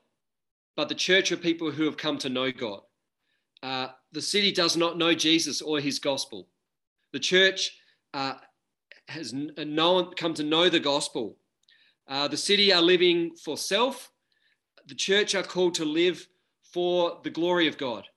but 0.75 0.89
the 0.89 0.95
church 0.95 1.31
are 1.33 1.37
people 1.37 1.71
who 1.71 1.85
have 1.85 1.99
come 1.99 2.17
to 2.17 2.31
know 2.31 2.51
God. 2.51 2.81
Uh, 3.63 3.89
the 4.13 4.23
city 4.23 4.51
does 4.51 4.75
not 4.75 4.97
know 4.97 5.13
Jesus 5.13 5.61
or 5.61 5.81
his 5.81 5.99
gospel. 5.99 6.49
The 7.13 7.21
church 7.21 7.77
uh, 8.15 8.37
has 9.07 9.35
known, 9.35 10.15
come 10.15 10.33
to 10.33 10.45
know 10.45 10.71
the 10.71 10.81
gospel. 10.81 11.37
Uh, 12.09 12.27
the 12.27 12.39
city 12.39 12.73
are 12.73 12.81
living 12.81 13.37
for 13.37 13.59
self. 13.59 14.10
The 14.91 14.97
church 14.97 15.37
are 15.37 15.45
called 15.45 15.75
to 15.77 15.85
live 15.85 16.27
for 16.65 17.21
the 17.23 17.31
glory 17.31 17.69
of 17.69 17.79
God. 17.79 18.09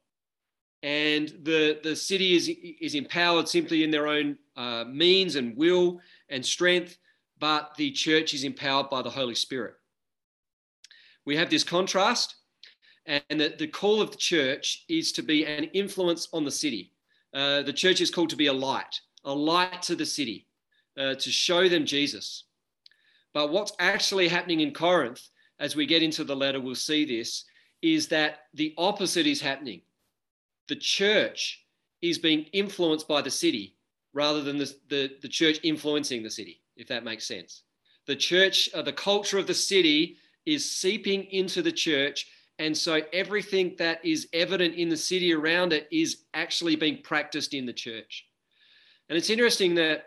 And 0.82 1.30
the, 1.44 1.80
the 1.84 1.96
city 1.96 2.36
is, 2.36 2.50
is 2.82 2.96
empowered 2.96 3.48
simply 3.48 3.84
in 3.84 3.92
their 3.92 4.08
own 4.08 4.39
uh, 4.58 4.84
means 4.86 5.36
and 5.36 5.56
will 5.56 6.01
and 6.30 6.44
strength, 6.44 6.98
but 7.39 7.75
the 7.77 7.92
church 7.92 8.34
is 8.34 8.44
empowered 8.44 8.89
by 8.89 9.03
the 9.03 9.10
Holy 9.12 9.36
Spirit. 9.36 9.75
We 11.25 11.36
have 11.36 11.51
this 11.51 11.63
contrast, 11.63 12.38
and 13.06 13.39
the, 13.39 13.53
the 13.58 13.68
call 13.68 14.01
of 14.01 14.10
the 14.10 14.18
church 14.18 14.84
is 14.89 15.12
to 15.12 15.22
be 15.22 15.46
an 15.46 15.65
influence 15.75 16.27
on 16.34 16.44
the 16.44 16.51
city. 16.51 16.92
Uh, 17.36 17.62
the 17.62 17.72
church 17.72 18.01
is 18.01 18.10
called 18.10 18.32
to 18.32 18.36
be 18.36 18.48
a 18.48 18.53
light 18.53 19.00
a 19.25 19.34
light 19.34 19.82
to 19.84 19.96
the 19.96 20.06
city, 20.06 20.48
uh, 20.98 21.13
to 21.15 21.32
show 21.32 21.70
them 21.70 21.86
Jesus. 21.86 22.46
But 23.34 23.51
what's 23.51 23.74
actually 23.80 24.27
happening 24.27 24.60
in 24.60 24.74
Corinth, 24.74 25.30
as 25.60 25.75
we 25.75 25.86
get 25.86 26.03
into 26.03 26.24
the 26.24 26.36
letter, 26.36 26.60
we'll 26.60 26.75
see 26.75 27.05
this, 27.05 27.45
is 27.81 28.07
that 28.07 28.39
the 28.53 28.74
opposite 28.77 29.27
is 29.27 29.41
happening. 29.41 29.81
The 30.67 30.75
church 30.75 31.65
is 32.01 32.17
being 32.17 32.45
influenced 32.53 33.07
by 33.07 33.22
the 33.22 33.31
city 33.31 33.75
rather 34.13 34.41
than 34.41 34.57
the, 34.57 34.74
the, 34.89 35.12
the 35.22 35.27
church 35.27 35.60
influencing 35.63 36.24
the 36.24 36.29
city, 36.29 36.62
if 36.75 36.88
that 36.88 37.03
makes 37.03 37.27
sense. 37.27 37.63
The 38.05 38.15
church, 38.15 38.69
uh, 38.74 38.81
the 38.81 38.93
culture 38.93 39.38
of 39.38 39.48
the 39.48 39.53
city 39.53 40.17
is 40.45 40.69
seeping 40.69 41.24
into 41.25 41.62
the 41.62 41.72
church. 41.72 42.27
And 42.60 42.77
so 42.77 43.01
everything 43.12 43.75
that 43.79 44.03
is 44.05 44.27
evident 44.33 44.75
in 44.75 44.89
the 44.89 44.98
city 44.98 45.33
around 45.33 45.74
it 45.74 45.88
is 45.91 46.24
actually 46.33 46.75
being 46.75 47.01
practiced 47.01 47.53
in 47.53 47.65
the 47.65 47.74
church. 47.74 48.27
And 49.10 49.17
it's 49.17 49.29
interesting 49.29 49.75
that 49.75 50.05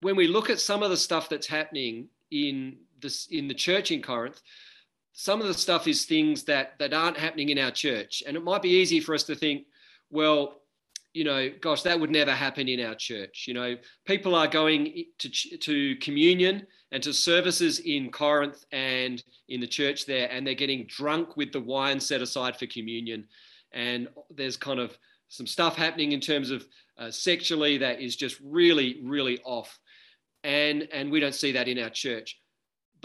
when 0.00 0.16
we 0.16 0.26
look 0.26 0.50
at 0.50 0.60
some 0.60 0.82
of 0.82 0.90
the 0.90 0.96
stuff 0.96 1.28
that's 1.28 1.46
happening 1.46 2.08
in 2.30 2.78
this 3.00 3.28
in 3.30 3.48
the 3.48 3.54
church 3.54 3.90
in 3.90 4.02
Corinth, 4.02 4.40
some 5.18 5.40
of 5.40 5.46
the 5.46 5.54
stuff 5.54 5.88
is 5.88 6.04
things 6.04 6.44
that 6.44 6.78
that 6.78 6.92
aren't 6.92 7.16
happening 7.16 7.48
in 7.48 7.58
our 7.58 7.70
church. 7.70 8.22
And 8.26 8.36
it 8.36 8.44
might 8.44 8.60
be 8.60 8.68
easy 8.68 9.00
for 9.00 9.14
us 9.14 9.22
to 9.24 9.34
think, 9.34 9.64
well, 10.10 10.60
you 11.14 11.24
know, 11.24 11.50
gosh, 11.62 11.80
that 11.82 11.98
would 11.98 12.10
never 12.10 12.32
happen 12.32 12.68
in 12.68 12.84
our 12.84 12.94
church. 12.94 13.46
You 13.48 13.54
know, 13.54 13.76
people 14.04 14.34
are 14.34 14.46
going 14.46 15.06
to, 15.18 15.56
to 15.56 15.96
communion 15.96 16.66
and 16.92 17.02
to 17.02 17.14
services 17.14 17.78
in 17.78 18.10
Corinth 18.10 18.62
and 18.72 19.24
in 19.48 19.60
the 19.60 19.66
church 19.66 20.04
there, 20.04 20.30
and 20.30 20.46
they're 20.46 20.52
getting 20.52 20.86
drunk 20.86 21.34
with 21.38 21.50
the 21.50 21.60
wine 21.60 21.98
set 21.98 22.20
aside 22.20 22.58
for 22.58 22.66
communion. 22.66 23.26
And 23.72 24.08
there's 24.28 24.58
kind 24.58 24.78
of 24.78 24.98
some 25.28 25.46
stuff 25.46 25.76
happening 25.76 26.12
in 26.12 26.20
terms 26.20 26.50
of 26.50 26.66
uh, 26.98 27.10
sexually 27.10 27.78
that 27.78 28.02
is 28.02 28.16
just 28.16 28.38
really, 28.44 29.00
really 29.02 29.40
off. 29.44 29.78
And, 30.44 30.86
and 30.92 31.10
we 31.10 31.20
don't 31.20 31.34
see 31.34 31.52
that 31.52 31.68
in 31.68 31.78
our 31.78 31.90
church. 31.90 32.38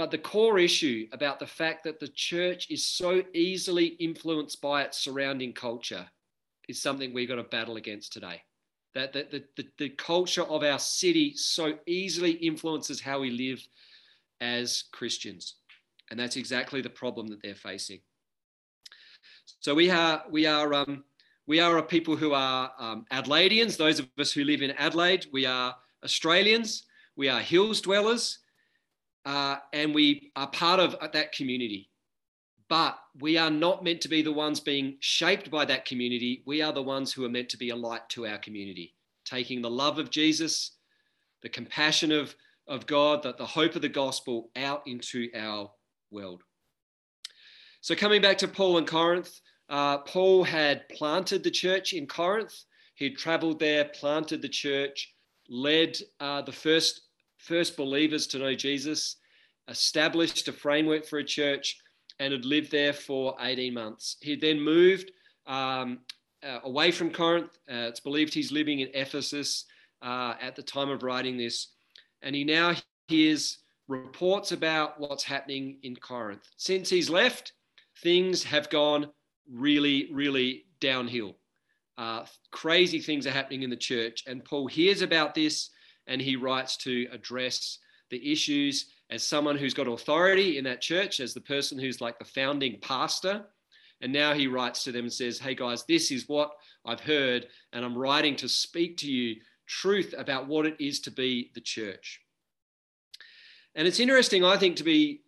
But 0.02 0.10
the 0.10 0.18
core 0.18 0.58
issue 0.58 1.08
about 1.12 1.38
the 1.38 1.46
fact 1.46 1.84
that 1.84 2.00
the 2.00 2.08
church 2.08 2.72
is 2.72 2.84
so 2.84 3.22
easily 3.36 3.86
influenced 3.86 4.60
by 4.60 4.82
its 4.82 4.98
surrounding 4.98 5.54
culture 5.54 6.08
is 6.68 6.82
something 6.82 7.14
we've 7.14 7.30
got 7.30 7.36
to 7.36 7.44
battle 7.44 7.76
against 7.76 8.12
today. 8.12 8.42
That 8.96 9.14
the, 9.14 9.28
the, 9.30 9.44
the, 9.58 9.68
the 9.78 9.90
culture 9.90 10.42
of 10.42 10.64
our 10.64 10.80
city 10.80 11.36
so 11.36 11.78
easily 11.86 12.32
influences 12.32 13.00
how 13.00 13.20
we 13.20 13.30
live 13.30 13.64
as 14.42 14.86
Christians. 14.92 15.58
And 16.10 16.20
that's 16.20 16.36
exactly 16.36 16.82
the 16.82 16.90
problem 16.90 17.28
that 17.28 17.44
they're 17.44 17.54
facing. 17.54 18.00
So 19.60 19.76
we 19.76 19.92
are, 19.92 20.24
we 20.32 20.48
are 20.48 20.74
um, 20.74 21.04
we 21.46 21.60
are 21.60 21.78
a 21.78 21.84
people 21.84 22.16
who 22.16 22.34
are 22.34 22.72
um, 22.80 23.06
Adelaideans, 23.12 23.78
those 23.78 24.00
of 24.00 24.10
us 24.18 24.32
who 24.32 24.46
live 24.46 24.64
in 24.64 24.72
Adelaide. 24.72 25.28
We 25.32 25.46
are 25.46 25.76
Australians. 26.04 26.86
We 27.16 27.30
are 27.30 27.40
hills 27.40 27.82
dwellers. 27.82 28.40
Uh, 29.26 29.58
and 29.74 29.94
we 29.94 30.32
are 30.36 30.48
part 30.48 30.80
of 30.80 30.96
that 31.14 31.32
community. 31.34 31.90
But 32.70 32.98
we 33.20 33.38
are 33.38 33.52
not 33.52 33.84
meant 33.84 34.02
to 34.02 34.08
be 34.08 34.22
the 34.22 34.32
ones 34.32 34.60
being 34.60 34.96
shaped 35.02 35.52
by 35.52 35.66
that 35.66 35.86
community. 35.86 36.42
We 36.46 36.62
are 36.62 36.72
the 36.72 36.82
ones 36.82 37.12
who 37.12 37.26
are 37.26 37.30
meant 37.30 37.50
to 37.50 37.58
be 37.58 37.70
a 37.70 37.76
light 37.76 38.08
to 38.10 38.26
our 38.26 38.38
community, 38.38 38.96
taking 39.26 39.62
the 39.62 39.70
love 39.70 40.00
of 40.00 40.10
Jesus, 40.10 40.78
the 41.44 41.50
compassion 41.50 42.12
of, 42.12 42.34
of 42.68 42.86
God, 42.86 43.24
the, 43.24 43.34
the 43.34 43.46
hope 43.46 43.76
of 43.76 43.82
the 43.82 43.90
gospel 43.90 44.52
out 44.56 44.84
into 44.88 45.30
our 45.36 45.70
world. 46.12 46.44
So, 47.82 47.96
coming 47.96 48.22
back 48.22 48.38
to 48.38 48.48
Paul 48.48 48.78
and 48.78 48.88
Corinth, 48.88 49.42
uh, 49.68 49.98
Paul 50.00 50.44
had 50.44 50.88
planted 50.90 51.44
the 51.44 51.52
church 51.52 51.94
in 51.94 52.06
Corinth. 52.06 52.54
He'd 52.96 53.18
traveled 53.18 53.60
there, 53.60 53.86
planted 53.86 54.42
the 54.42 54.50
church, 54.50 55.14
led 55.50 55.98
uh, 56.20 56.44
the 56.44 56.52
first, 56.52 57.02
first 57.42 57.76
believers 57.76 58.28
to 58.28 58.40
know 58.40 58.56
Jesus, 58.56 59.18
established 59.68 60.48
a 60.48 60.54
framework 60.54 61.06
for 61.06 61.20
a 61.20 61.24
church, 61.24 61.78
and 62.20 62.34
had 62.34 62.46
lived 62.46 62.72
there 62.72 62.94
for 62.94 63.36
18 63.40 63.74
months. 63.74 64.18
He 64.22 64.36
then 64.36 64.60
moved 64.60 65.12
um, 65.48 66.00
uh, 66.44 66.60
away 66.64 66.92
from 66.92 67.12
Corinth. 67.12 67.58
Uh, 67.70 67.90
it's 67.90 68.00
believed 68.00 68.34
he's 68.34 68.52
living 68.52 68.80
in 68.80 68.90
Ephesus 68.94 69.66
uh, 70.02 70.36
at 70.40 70.56
the 70.56 70.62
time 70.62 70.90
of 70.90 71.04
writing 71.04 71.38
this. 71.38 71.70
And 72.22 72.36
he 72.36 72.44
now 72.44 72.76
hears 73.08 73.60
reports 73.88 74.52
about 74.52 75.00
what's 75.00 75.24
happening 75.24 75.78
in 75.84 75.96
Corinth. 75.96 76.48
Since 76.58 76.90
he's 76.90 77.10
left, 77.10 77.54
things 78.04 78.44
have 78.44 78.70
gone 78.70 79.10
really, 79.52 80.10
really 80.12 80.66
downhill. 80.80 81.36
Uh, 81.98 82.26
crazy 82.52 83.00
things 83.00 83.28
are 83.28 83.32
happening 83.32 83.64
in 83.64 83.70
the 83.70 83.76
church. 83.76 84.24
And 84.28 84.46
Paul 84.46 84.68
hears 84.68 85.02
about 85.02 85.34
this 85.34 85.70
and 86.08 86.22
he 86.22 86.36
writes 86.36 86.78
to 86.78 87.08
address 87.12 87.80
the 88.10 88.32
issues 88.32 88.88
as 89.10 89.24
someone 89.24 89.58
who's 89.58 89.74
got 89.74 89.88
authority 89.88 90.58
in 90.58 90.64
that 90.64 90.82
church, 90.82 91.20
as 91.20 91.34
the 91.34 91.42
person 91.42 91.78
who's 91.78 92.02
like 92.02 92.18
the 92.20 92.26
founding 92.26 92.80
pastor. 92.82 93.46
And 94.02 94.12
now 94.12 94.34
he 94.34 94.48
writes 94.48 94.84
to 94.84 94.92
them 94.92 95.06
and 95.06 95.14
says, 95.14 95.40
Hey 95.40 95.54
guys, 95.54 95.86
this 95.86 96.12
is 96.12 96.28
what 96.28 96.52
I've 96.86 97.02
heard, 97.02 97.48
and 97.74 97.86
I'm 97.86 97.98
writing 97.98 98.36
to 98.38 98.50
speak 98.50 98.98
to 98.98 99.12
you 99.12 99.36
truth 99.68 100.14
about 100.18 100.48
what 100.48 100.66
it 100.66 100.76
is 100.80 101.00
to 101.02 101.12
be 101.12 101.52
the 101.54 101.62
church. 101.62 102.20
And 103.76 103.88
it's 103.88 104.00
interesting, 104.00 104.44
I 104.44 104.58
think, 104.58 104.78
to 104.78 104.84
be 104.84 105.22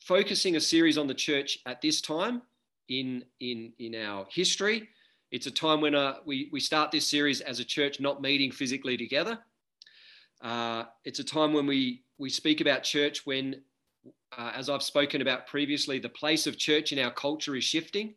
focusing 0.00 0.56
a 0.56 0.60
series 0.60 0.98
on 0.98 1.06
the 1.06 1.14
church 1.14 1.58
at 1.64 1.80
this 1.80 2.00
time 2.00 2.42
in, 2.88 3.24
in, 3.40 3.72
in 3.78 3.94
our 3.94 4.26
history. 4.30 4.88
It's 5.30 5.46
a 5.46 5.50
time 5.50 5.80
when 5.80 5.94
uh, 5.94 6.16
we, 6.26 6.50
we 6.52 6.60
start 6.60 6.90
this 6.90 7.06
series 7.06 7.40
as 7.40 7.60
a 7.60 7.64
church 7.64 8.00
not 8.00 8.20
meeting 8.20 8.50
physically 8.50 8.96
together. 8.96 9.38
Uh, 10.42 10.84
it's 11.04 11.20
a 11.20 11.24
time 11.24 11.52
when 11.52 11.66
we, 11.66 12.02
we 12.18 12.28
speak 12.28 12.60
about 12.60 12.82
church 12.82 13.24
when, 13.24 13.62
uh, 14.36 14.52
as 14.54 14.68
I've 14.68 14.82
spoken 14.82 15.22
about 15.22 15.46
previously, 15.46 15.98
the 15.98 16.08
place 16.08 16.46
of 16.46 16.58
church 16.58 16.92
in 16.92 16.98
our 16.98 17.12
culture 17.12 17.54
is 17.54 17.64
shifting. 17.64 18.14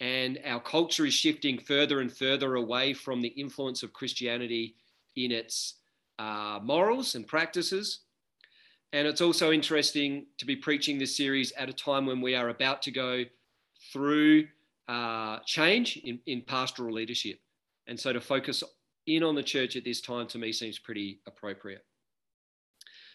And 0.00 0.40
our 0.44 0.60
culture 0.60 1.06
is 1.06 1.14
shifting 1.14 1.58
further 1.58 2.00
and 2.00 2.12
further 2.12 2.56
away 2.56 2.94
from 2.94 3.22
the 3.22 3.28
influence 3.28 3.84
of 3.84 3.92
Christianity 3.92 4.74
in 5.14 5.30
its 5.30 5.74
uh, 6.18 6.58
morals 6.62 7.14
and 7.14 7.26
practices. 7.26 8.00
And 8.92 9.06
it's 9.06 9.20
also 9.20 9.52
interesting 9.52 10.26
to 10.38 10.46
be 10.46 10.56
preaching 10.56 10.98
this 10.98 11.16
series 11.16 11.52
at 11.52 11.68
a 11.68 11.72
time 11.72 12.06
when 12.06 12.20
we 12.20 12.34
are 12.34 12.48
about 12.48 12.82
to 12.82 12.90
go 12.90 13.24
through 13.92 14.48
uh, 14.88 15.38
change 15.46 15.96
in, 15.98 16.18
in 16.26 16.42
pastoral 16.42 16.94
leadership. 16.94 17.38
And 17.86 17.98
so 17.98 18.12
to 18.12 18.20
focus 18.20 18.64
in 19.06 19.22
on 19.22 19.34
the 19.34 19.42
church 19.42 19.76
at 19.76 19.84
this 19.84 20.00
time 20.00 20.26
to 20.28 20.38
me 20.38 20.52
seems 20.52 20.78
pretty 20.78 21.20
appropriate. 21.26 21.84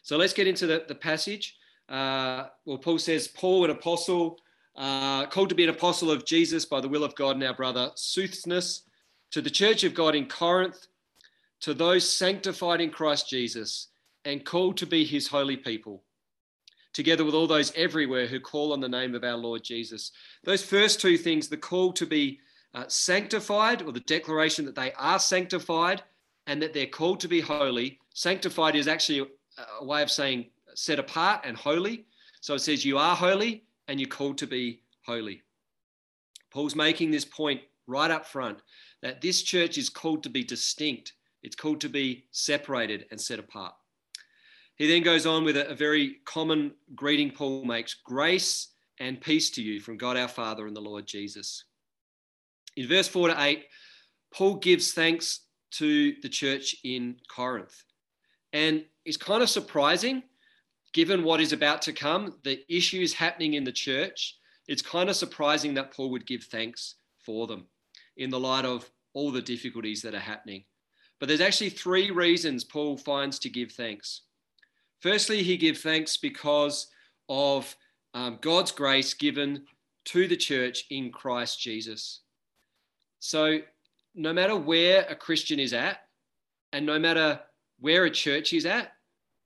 So 0.02 0.18
let's 0.18 0.34
get 0.34 0.48
into 0.48 0.68
the, 0.68 0.86
the 0.88 0.96
passage. 0.96 1.58
Uh, 1.88 2.46
well, 2.66 2.78
Paul 2.78 3.00
says, 3.00 3.28
Paul, 3.28 3.66
an 3.66 3.72
apostle 3.72 4.40
uh, 4.76 5.26
called 5.26 5.50
to 5.50 5.56
be 5.56 5.64
an 5.64 5.70
apostle 5.70 6.12
of 6.12 6.26
Jesus 6.26 6.66
by 6.66 6.80
the 6.80 6.88
will 6.88 7.04
of 7.04 7.16
God 7.16 7.36
and 7.36 7.44
our 7.44 7.54
brother 7.54 7.92
Sosthenes, 7.96 8.84
to 9.32 9.42
the 9.42 9.50
church 9.50 9.84
of 9.84 9.94
God 9.94 10.16
in 10.16 10.28
Corinth, 10.28 10.88
to 11.62 11.74
those 11.74 12.10
sanctified 12.10 12.82
in 12.82 12.90
Christ 12.90 13.30
Jesus 13.30 13.88
and 14.26 14.46
called 14.46 14.78
to 14.78 14.86
be 14.86 15.04
his 15.04 15.28
holy 15.28 15.58
people, 15.58 16.04
together 16.94 17.26
with 17.26 17.36
all 17.36 17.48
those 17.48 17.74
everywhere 17.76 18.28
who 18.28 18.40
call 18.40 18.74
on 18.74 18.80
the 18.80 18.90
name 18.90 19.16
of 19.16 19.24
our 19.24 19.38
Lord 19.38 19.64
Jesus. 19.64 20.12
Those 20.44 20.64
first 20.64 21.02
two 21.02 21.18
things, 21.18 21.48
the 21.48 21.58
call 21.58 21.92
to 21.94 22.06
be 22.06 22.40
uh, 22.74 22.86
sanctified, 22.88 23.82
or 23.82 23.92
the 23.92 24.00
declaration 24.02 24.66
that 24.66 24.76
they 24.76 24.94
are 24.94 25.20
sanctified 25.20 26.04
and 26.48 26.62
that 26.62 26.74
they're 26.74 26.88
called 26.88 27.20
to 27.22 27.28
be 27.28 27.42
holy. 27.42 28.00
Sanctified 28.14 28.76
is 28.76 28.88
actually 28.88 29.28
a 29.80 29.86
way 29.86 30.02
of 30.02 30.12
saying 30.12 30.46
set 30.76 31.00
apart 31.00 31.42
and 31.44 31.58
holy. 31.58 32.06
So 32.42 32.54
it 32.54 32.60
says, 32.60 32.86
You 32.86 32.98
are 32.98 33.16
holy 33.16 33.64
and 33.88 34.00
you're 34.00 34.10
called 34.10 34.38
to 34.40 34.48
be 34.48 34.82
holy. 35.06 35.42
Paul's 36.52 36.76
making 36.76 37.12
this 37.12 37.26
point 37.26 37.62
right 37.88 38.12
up 38.12 38.26
front 38.26 38.60
that 39.02 39.22
this 39.22 39.42
church 39.42 39.78
is 39.78 39.90
called 39.90 40.24
to 40.24 40.30
be 40.30 40.44
distinct, 40.44 41.14
it's 41.44 41.56
called 41.56 41.82
to 41.82 41.90
be 41.90 42.26
separated 42.32 43.06
and 43.12 43.20
set 43.20 43.40
apart. 43.40 43.74
He 44.76 44.88
then 44.88 45.04
goes 45.04 45.26
on 45.26 45.44
with 45.44 45.58
a, 45.58 45.70
a 45.70 45.76
very 45.76 46.18
common 46.26 46.72
greeting 46.96 47.32
Paul 47.32 47.66
makes 47.66 47.94
grace 47.94 48.70
and 49.00 49.20
peace 49.20 49.50
to 49.52 49.62
you 49.62 49.80
from 49.80 49.98
God 49.98 50.18
our 50.18 50.28
Father 50.28 50.68
and 50.68 50.76
the 50.76 50.82
Lord 50.82 51.06
Jesus. 51.06 51.66
In 52.80 52.88
verse 52.88 53.10
4 53.10 53.28
to 53.28 53.42
8, 53.42 53.66
Paul 54.34 54.56
gives 54.56 54.94
thanks 54.94 55.42
to 55.72 56.14
the 56.22 56.30
church 56.30 56.78
in 56.86 57.18
Corinth. 57.30 57.84
And 58.54 58.86
it's 59.04 59.18
kind 59.18 59.44
of 59.44 59.50
surprising, 59.50 60.24
given 60.94 61.26
what 61.26 61.42
is 61.42 61.52
about 61.52 61.82
to 61.84 61.92
come, 61.92 62.36
the 62.46 62.64
issues 62.74 63.14
happening 63.14 63.56
in 63.56 63.66
the 63.66 63.74
church. 63.74 64.38
It's 64.70 64.82
kind 64.82 65.10
of 65.10 65.18
surprising 65.18 65.74
that 65.74 65.92
Paul 65.92 66.10
would 66.12 66.26
give 66.26 66.46
thanks 66.46 66.96
for 67.18 67.48
them 67.48 67.66
in 68.16 68.30
the 68.30 68.40
light 68.40 68.64
of 68.64 68.90
all 69.14 69.30
the 69.30 69.42
difficulties 69.42 70.02
that 70.04 70.16
are 70.16 70.20
happening. 70.20 70.64
But 71.20 71.28
there's 71.28 71.42
actually 71.42 71.72
three 71.72 72.12
reasons 72.12 72.64
Paul 72.64 72.96
finds 72.96 73.40
to 73.40 73.50
give 73.50 73.74
thanks. 73.74 74.22
Firstly, 75.02 75.44
he 75.44 75.58
gives 75.58 75.82
thanks 75.82 76.16
because 76.16 76.88
of 77.28 77.76
um, 78.14 78.40
God's 78.40 78.72
grace 78.72 79.14
given 79.14 79.66
to 80.06 80.30
the 80.30 80.38
church 80.38 80.86
in 80.90 81.12
Christ 81.12 81.60
Jesus. 81.60 82.22
So, 83.20 83.60
no 84.16 84.34
matter 84.34 84.56
where 84.56 85.06
a 85.10 85.16
Christian 85.16 85.60
is 85.60 85.74
at, 85.74 86.00
and 86.74 86.86
no 86.86 87.00
matter 87.00 87.40
where 87.80 88.06
a 88.06 88.12
church 88.12 88.54
is 88.54 88.66
at, 88.66 88.92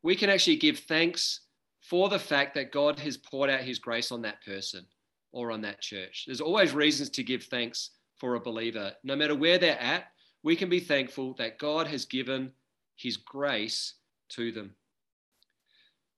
we 0.01 0.15
can 0.15 0.30
actually 0.30 0.58
give 0.58 0.80
thanks 0.80 1.42
for 1.82 2.10
the 2.10 2.20
fact 2.20 2.56
that 2.56 2.72
God 2.72 3.00
has 3.00 3.18
poured 3.18 3.50
out 3.50 3.62
his 3.62 3.80
grace 3.80 4.12
on 4.12 4.22
that 4.22 4.44
person 4.44 4.86
or 5.32 5.51
on 5.51 5.62
that 5.62 5.82
church. 5.82 6.24
There's 6.25 6.42
always 6.42 6.74
reasons 6.74 7.10
to 7.12 7.24
give 7.24 7.44
thanks 7.44 7.92
for 8.18 8.36
a 8.36 8.39
believer. 8.39 8.94
No 9.03 9.15
matter 9.15 9.36
where 9.36 9.58
they're 9.58 9.80
at, 9.80 10.06
we 10.44 10.56
can 10.56 10.70
be 10.70 10.80
thankful 10.80 11.34
that 11.36 11.60
God 11.60 11.88
has 11.88 12.06
given 12.06 12.51
his 12.96 13.18
grace 13.18 13.96
to 14.30 14.51
them. 14.51 14.75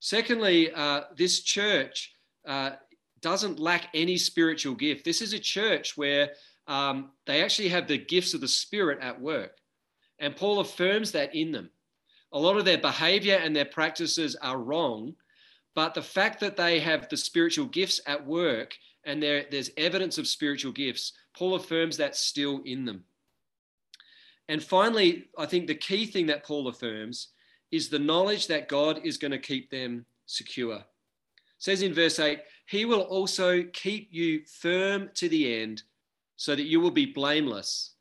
Secondly, 0.00 0.70
uh, 0.72 1.02
this 1.16 1.40
church 1.40 2.14
uh, 2.46 2.72
doesn't 3.22 3.58
lack 3.58 3.88
any 3.94 4.16
spiritual 4.16 4.74
gift. 4.74 5.04
This 5.04 5.22
is 5.22 5.32
a 5.32 5.38
church 5.38 5.96
where 5.96 6.30
um, 6.66 7.10
they 7.26 7.42
actually 7.42 7.68
have 7.68 7.86
the 7.86 7.98
gifts 7.98 8.34
of 8.34 8.40
the 8.40 8.48
Spirit 8.48 8.98
at 9.00 9.20
work. 9.20 9.58
And 10.18 10.36
Paul 10.36 10.60
affirms 10.60 11.12
that 11.12 11.34
in 11.34 11.52
them. 11.52 11.70
A 12.32 12.38
lot 12.38 12.56
of 12.56 12.64
their 12.64 12.78
behavior 12.78 13.36
and 13.36 13.54
their 13.54 13.64
practices 13.64 14.34
are 14.36 14.58
wrong, 14.58 15.14
but 15.74 15.94
the 15.94 16.02
fact 16.02 16.40
that 16.40 16.56
they 16.56 16.80
have 16.80 17.08
the 17.08 17.16
spiritual 17.16 17.66
gifts 17.66 18.00
at 18.06 18.26
work 18.26 18.74
and 19.04 19.22
there's 19.22 19.70
evidence 19.76 20.18
of 20.18 20.26
spiritual 20.26 20.72
gifts, 20.72 21.12
Paul 21.36 21.54
affirms 21.54 21.96
that 21.98 22.16
still 22.16 22.62
in 22.64 22.84
them. 22.84 23.04
And 24.48 24.62
finally, 24.62 25.28
I 25.38 25.46
think 25.46 25.66
the 25.66 25.74
key 25.74 26.06
thing 26.06 26.26
that 26.26 26.44
Paul 26.44 26.68
affirms 26.68 27.28
is 27.70 27.88
the 27.88 27.98
knowledge 27.98 28.46
that 28.46 28.68
God 28.68 29.00
is 29.04 29.18
going 29.18 29.32
to 29.32 29.38
keep 29.38 29.70
them 29.70 30.06
secure. 30.26 30.76
It 30.76 30.84
says 31.58 31.82
in 31.82 31.94
verse 31.94 32.18
8, 32.18 32.40
He 32.66 32.84
will 32.84 33.02
also 33.02 33.62
keep 33.72 34.08
you 34.12 34.42
firm 34.60 35.10
to 35.14 35.28
the 35.28 35.62
end 35.62 35.82
so 36.36 36.54
that 36.54 36.66
you 36.66 36.80
will 36.80 36.90
be 36.90 37.06
blameless 37.06 37.92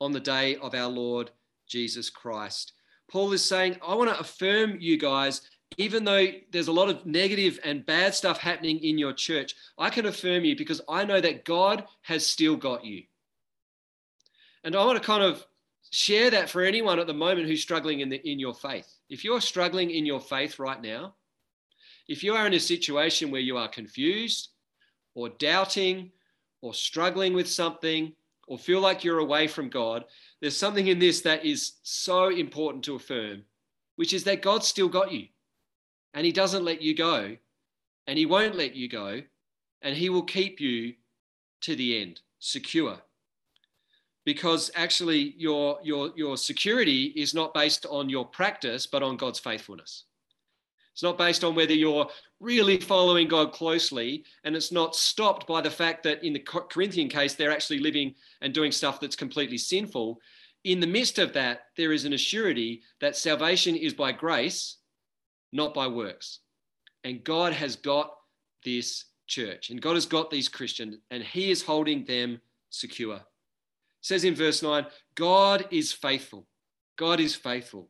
on 0.00 0.12
the 0.12 0.20
day 0.20 0.56
of 0.56 0.74
our 0.74 0.88
Lord 0.88 1.30
Jesus 1.66 2.10
Christ. 2.10 2.72
Paul 3.10 3.32
is 3.32 3.44
saying, 3.44 3.76
I 3.86 3.94
want 3.94 4.10
to 4.10 4.18
affirm 4.18 4.76
you 4.80 4.96
guys, 4.96 5.42
even 5.76 6.04
though 6.04 6.26
there's 6.52 6.68
a 6.68 6.72
lot 6.72 6.88
of 6.88 7.06
negative 7.06 7.58
and 7.64 7.86
bad 7.86 8.14
stuff 8.14 8.38
happening 8.38 8.78
in 8.78 8.98
your 8.98 9.12
church, 9.12 9.54
I 9.78 9.90
can 9.90 10.06
affirm 10.06 10.44
you 10.44 10.56
because 10.56 10.80
I 10.88 11.04
know 11.04 11.20
that 11.20 11.44
God 11.44 11.84
has 12.02 12.26
still 12.26 12.56
got 12.56 12.84
you. 12.84 13.02
And 14.62 14.76
I 14.76 14.84
want 14.84 15.00
to 15.00 15.06
kind 15.06 15.22
of 15.22 15.44
share 15.90 16.30
that 16.30 16.50
for 16.50 16.62
anyone 16.62 16.98
at 16.98 17.06
the 17.06 17.14
moment 17.14 17.48
who's 17.48 17.62
struggling 17.62 18.00
in, 18.00 18.08
the, 18.08 18.30
in 18.30 18.38
your 18.38 18.54
faith. 18.54 18.86
If 19.08 19.24
you're 19.24 19.40
struggling 19.40 19.90
in 19.90 20.06
your 20.06 20.20
faith 20.20 20.58
right 20.58 20.80
now, 20.80 21.14
if 22.08 22.22
you 22.22 22.34
are 22.34 22.46
in 22.46 22.54
a 22.54 22.60
situation 22.60 23.30
where 23.30 23.40
you 23.40 23.56
are 23.56 23.68
confused 23.68 24.50
or 25.14 25.30
doubting 25.30 26.12
or 26.62 26.74
struggling 26.74 27.32
with 27.32 27.48
something 27.48 28.12
or 28.46 28.58
feel 28.58 28.80
like 28.80 29.04
you're 29.04 29.20
away 29.20 29.46
from 29.46 29.68
God, 29.68 30.04
there's 30.40 30.56
something 30.56 30.88
in 30.88 30.98
this 30.98 31.20
that 31.22 31.44
is 31.44 31.74
so 31.82 32.28
important 32.28 32.84
to 32.84 32.96
affirm, 32.96 33.42
which 33.96 34.12
is 34.12 34.24
that 34.24 34.42
God's 34.42 34.66
still 34.66 34.88
got 34.88 35.12
you 35.12 35.26
and 36.14 36.26
He 36.26 36.32
doesn't 36.32 36.64
let 36.64 36.82
you 36.82 36.94
go 36.94 37.36
and 38.06 38.18
He 38.18 38.26
won't 38.26 38.56
let 38.56 38.74
you 38.74 38.88
go 38.88 39.22
and 39.82 39.96
He 39.96 40.10
will 40.10 40.22
keep 40.22 40.60
you 40.60 40.94
to 41.62 41.76
the 41.76 42.02
end, 42.02 42.20
secure. 42.38 42.98
Because 44.24 44.70
actually, 44.74 45.34
your, 45.38 45.78
your, 45.82 46.10
your 46.14 46.36
security 46.36 47.04
is 47.16 47.34
not 47.34 47.54
based 47.54 47.86
on 47.86 48.10
your 48.10 48.26
practice, 48.26 48.86
but 48.86 49.02
on 49.02 49.16
God's 49.16 49.38
faithfulness. 49.38 50.04
It's 51.00 51.02
not 51.02 51.16
based 51.16 51.44
on 51.44 51.54
whether 51.54 51.72
you're 51.72 52.10
really 52.40 52.76
following 52.76 53.26
God 53.26 53.52
closely, 53.52 54.22
and 54.44 54.54
it's 54.54 54.70
not 54.70 54.94
stopped 54.94 55.46
by 55.46 55.62
the 55.62 55.70
fact 55.70 56.02
that 56.02 56.22
in 56.22 56.34
the 56.34 56.40
Corinthian 56.40 57.08
case, 57.08 57.32
they're 57.32 57.50
actually 57.50 57.78
living 57.78 58.14
and 58.42 58.52
doing 58.52 58.70
stuff 58.70 59.00
that's 59.00 59.16
completely 59.16 59.56
sinful. 59.56 60.20
In 60.64 60.78
the 60.78 60.86
midst 60.86 61.18
of 61.18 61.32
that, 61.32 61.68
there 61.78 61.92
is 61.92 62.04
an 62.04 62.12
assurity 62.12 62.80
that 63.00 63.16
salvation 63.16 63.76
is 63.76 63.94
by 63.94 64.12
grace, 64.12 64.76
not 65.54 65.72
by 65.72 65.86
works. 65.86 66.40
And 67.02 67.24
God 67.24 67.54
has 67.54 67.76
got 67.76 68.10
this 68.62 69.06
church, 69.26 69.70
and 69.70 69.80
God 69.80 69.94
has 69.94 70.04
got 70.04 70.30
these 70.30 70.50
Christians, 70.50 70.98
and 71.10 71.22
He 71.22 71.50
is 71.50 71.62
holding 71.62 72.04
them 72.04 72.42
secure. 72.68 73.16
It 73.16 73.22
says 74.02 74.24
in 74.24 74.34
verse 74.34 74.62
9, 74.62 74.84
God 75.14 75.64
is 75.70 75.94
faithful. 75.94 76.46
God 76.98 77.20
is 77.20 77.34
faithful, 77.34 77.88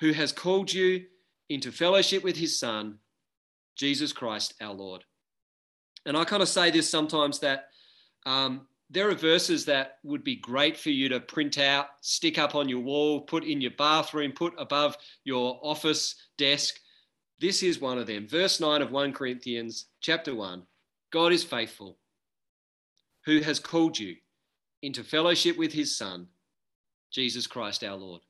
who 0.00 0.12
has 0.12 0.32
called 0.32 0.70
you 0.70 1.06
into 1.52 1.70
fellowship 1.70 2.24
with 2.24 2.36
his 2.36 2.58
Son, 2.58 2.98
Jesus 3.76 4.12
Christ 4.12 4.54
our 4.60 4.72
Lord. 4.72 5.04
And 6.06 6.16
I 6.16 6.24
kind 6.24 6.42
of 6.42 6.48
say 6.48 6.70
this 6.70 6.88
sometimes 6.88 7.38
that 7.40 7.68
um, 8.26 8.66
there 8.90 9.08
are 9.08 9.14
verses 9.14 9.64
that 9.66 9.98
would 10.02 10.24
be 10.24 10.36
great 10.36 10.76
for 10.76 10.90
you 10.90 11.08
to 11.10 11.20
print 11.20 11.58
out, 11.58 11.86
stick 12.00 12.38
up 12.38 12.54
on 12.54 12.68
your 12.68 12.80
wall, 12.80 13.20
put 13.20 13.44
in 13.44 13.60
your 13.60 13.70
bathroom, 13.72 14.32
put 14.32 14.54
above 14.58 14.96
your 15.24 15.60
office 15.62 16.16
desk. 16.38 16.74
This 17.40 17.62
is 17.62 17.80
one 17.80 17.98
of 17.98 18.06
them. 18.06 18.26
Verse 18.26 18.60
9 18.60 18.82
of 18.82 18.90
1 18.90 19.12
Corinthians 19.12 19.86
chapter 20.00 20.34
1 20.34 20.62
God 21.10 21.32
is 21.32 21.44
faithful, 21.44 21.98
who 23.26 23.40
has 23.40 23.60
called 23.60 23.98
you 23.98 24.16
into 24.82 25.04
fellowship 25.04 25.58
with 25.58 25.72
his 25.72 25.96
Son, 25.96 26.26
Jesus 27.10 27.46
Christ 27.46 27.84
our 27.84 27.96
Lord. 27.96 28.22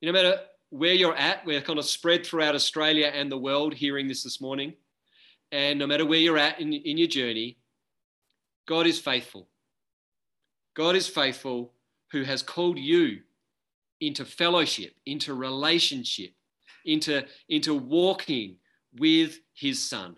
You 0.00 0.10
know, 0.10 0.18
no 0.18 0.22
matter 0.22 0.40
where 0.70 0.92
you're 0.92 1.16
at, 1.16 1.44
we're 1.46 1.60
kind 1.60 1.78
of 1.78 1.84
spread 1.84 2.26
throughout 2.26 2.54
Australia 2.54 3.10
and 3.14 3.30
the 3.30 3.38
world 3.38 3.74
hearing 3.74 4.08
this 4.08 4.22
this 4.22 4.40
morning. 4.40 4.74
And 5.50 5.78
no 5.78 5.86
matter 5.86 6.04
where 6.04 6.18
you're 6.18 6.38
at 6.38 6.60
in, 6.60 6.72
in 6.72 6.98
your 6.98 7.08
journey, 7.08 7.58
God 8.66 8.86
is 8.86 8.98
faithful. 8.98 9.48
God 10.76 10.94
is 10.94 11.08
faithful 11.08 11.72
who 12.12 12.22
has 12.22 12.42
called 12.42 12.78
you 12.78 13.20
into 14.00 14.24
fellowship, 14.24 14.92
into 15.06 15.34
relationship, 15.34 16.32
into, 16.84 17.24
into 17.48 17.74
walking 17.74 18.56
with 18.98 19.38
his 19.54 19.88
son, 19.88 20.16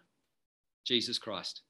Jesus 0.84 1.18
Christ. 1.18 1.62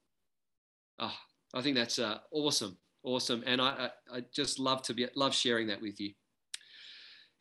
Oh, 0.99 1.15
I 1.53 1.61
think 1.61 1.75
that's 1.75 1.99
uh, 1.99 2.17
awesome, 2.31 2.77
awesome. 3.03 3.43
And 3.45 3.61
I, 3.61 3.89
I, 4.11 4.17
I 4.17 4.23
just 4.33 4.59
love 4.59 4.81
to 4.83 4.93
be, 4.93 5.07
love 5.15 5.33
sharing 5.33 5.67
that 5.67 5.81
with 5.81 5.99
you. 5.99 6.13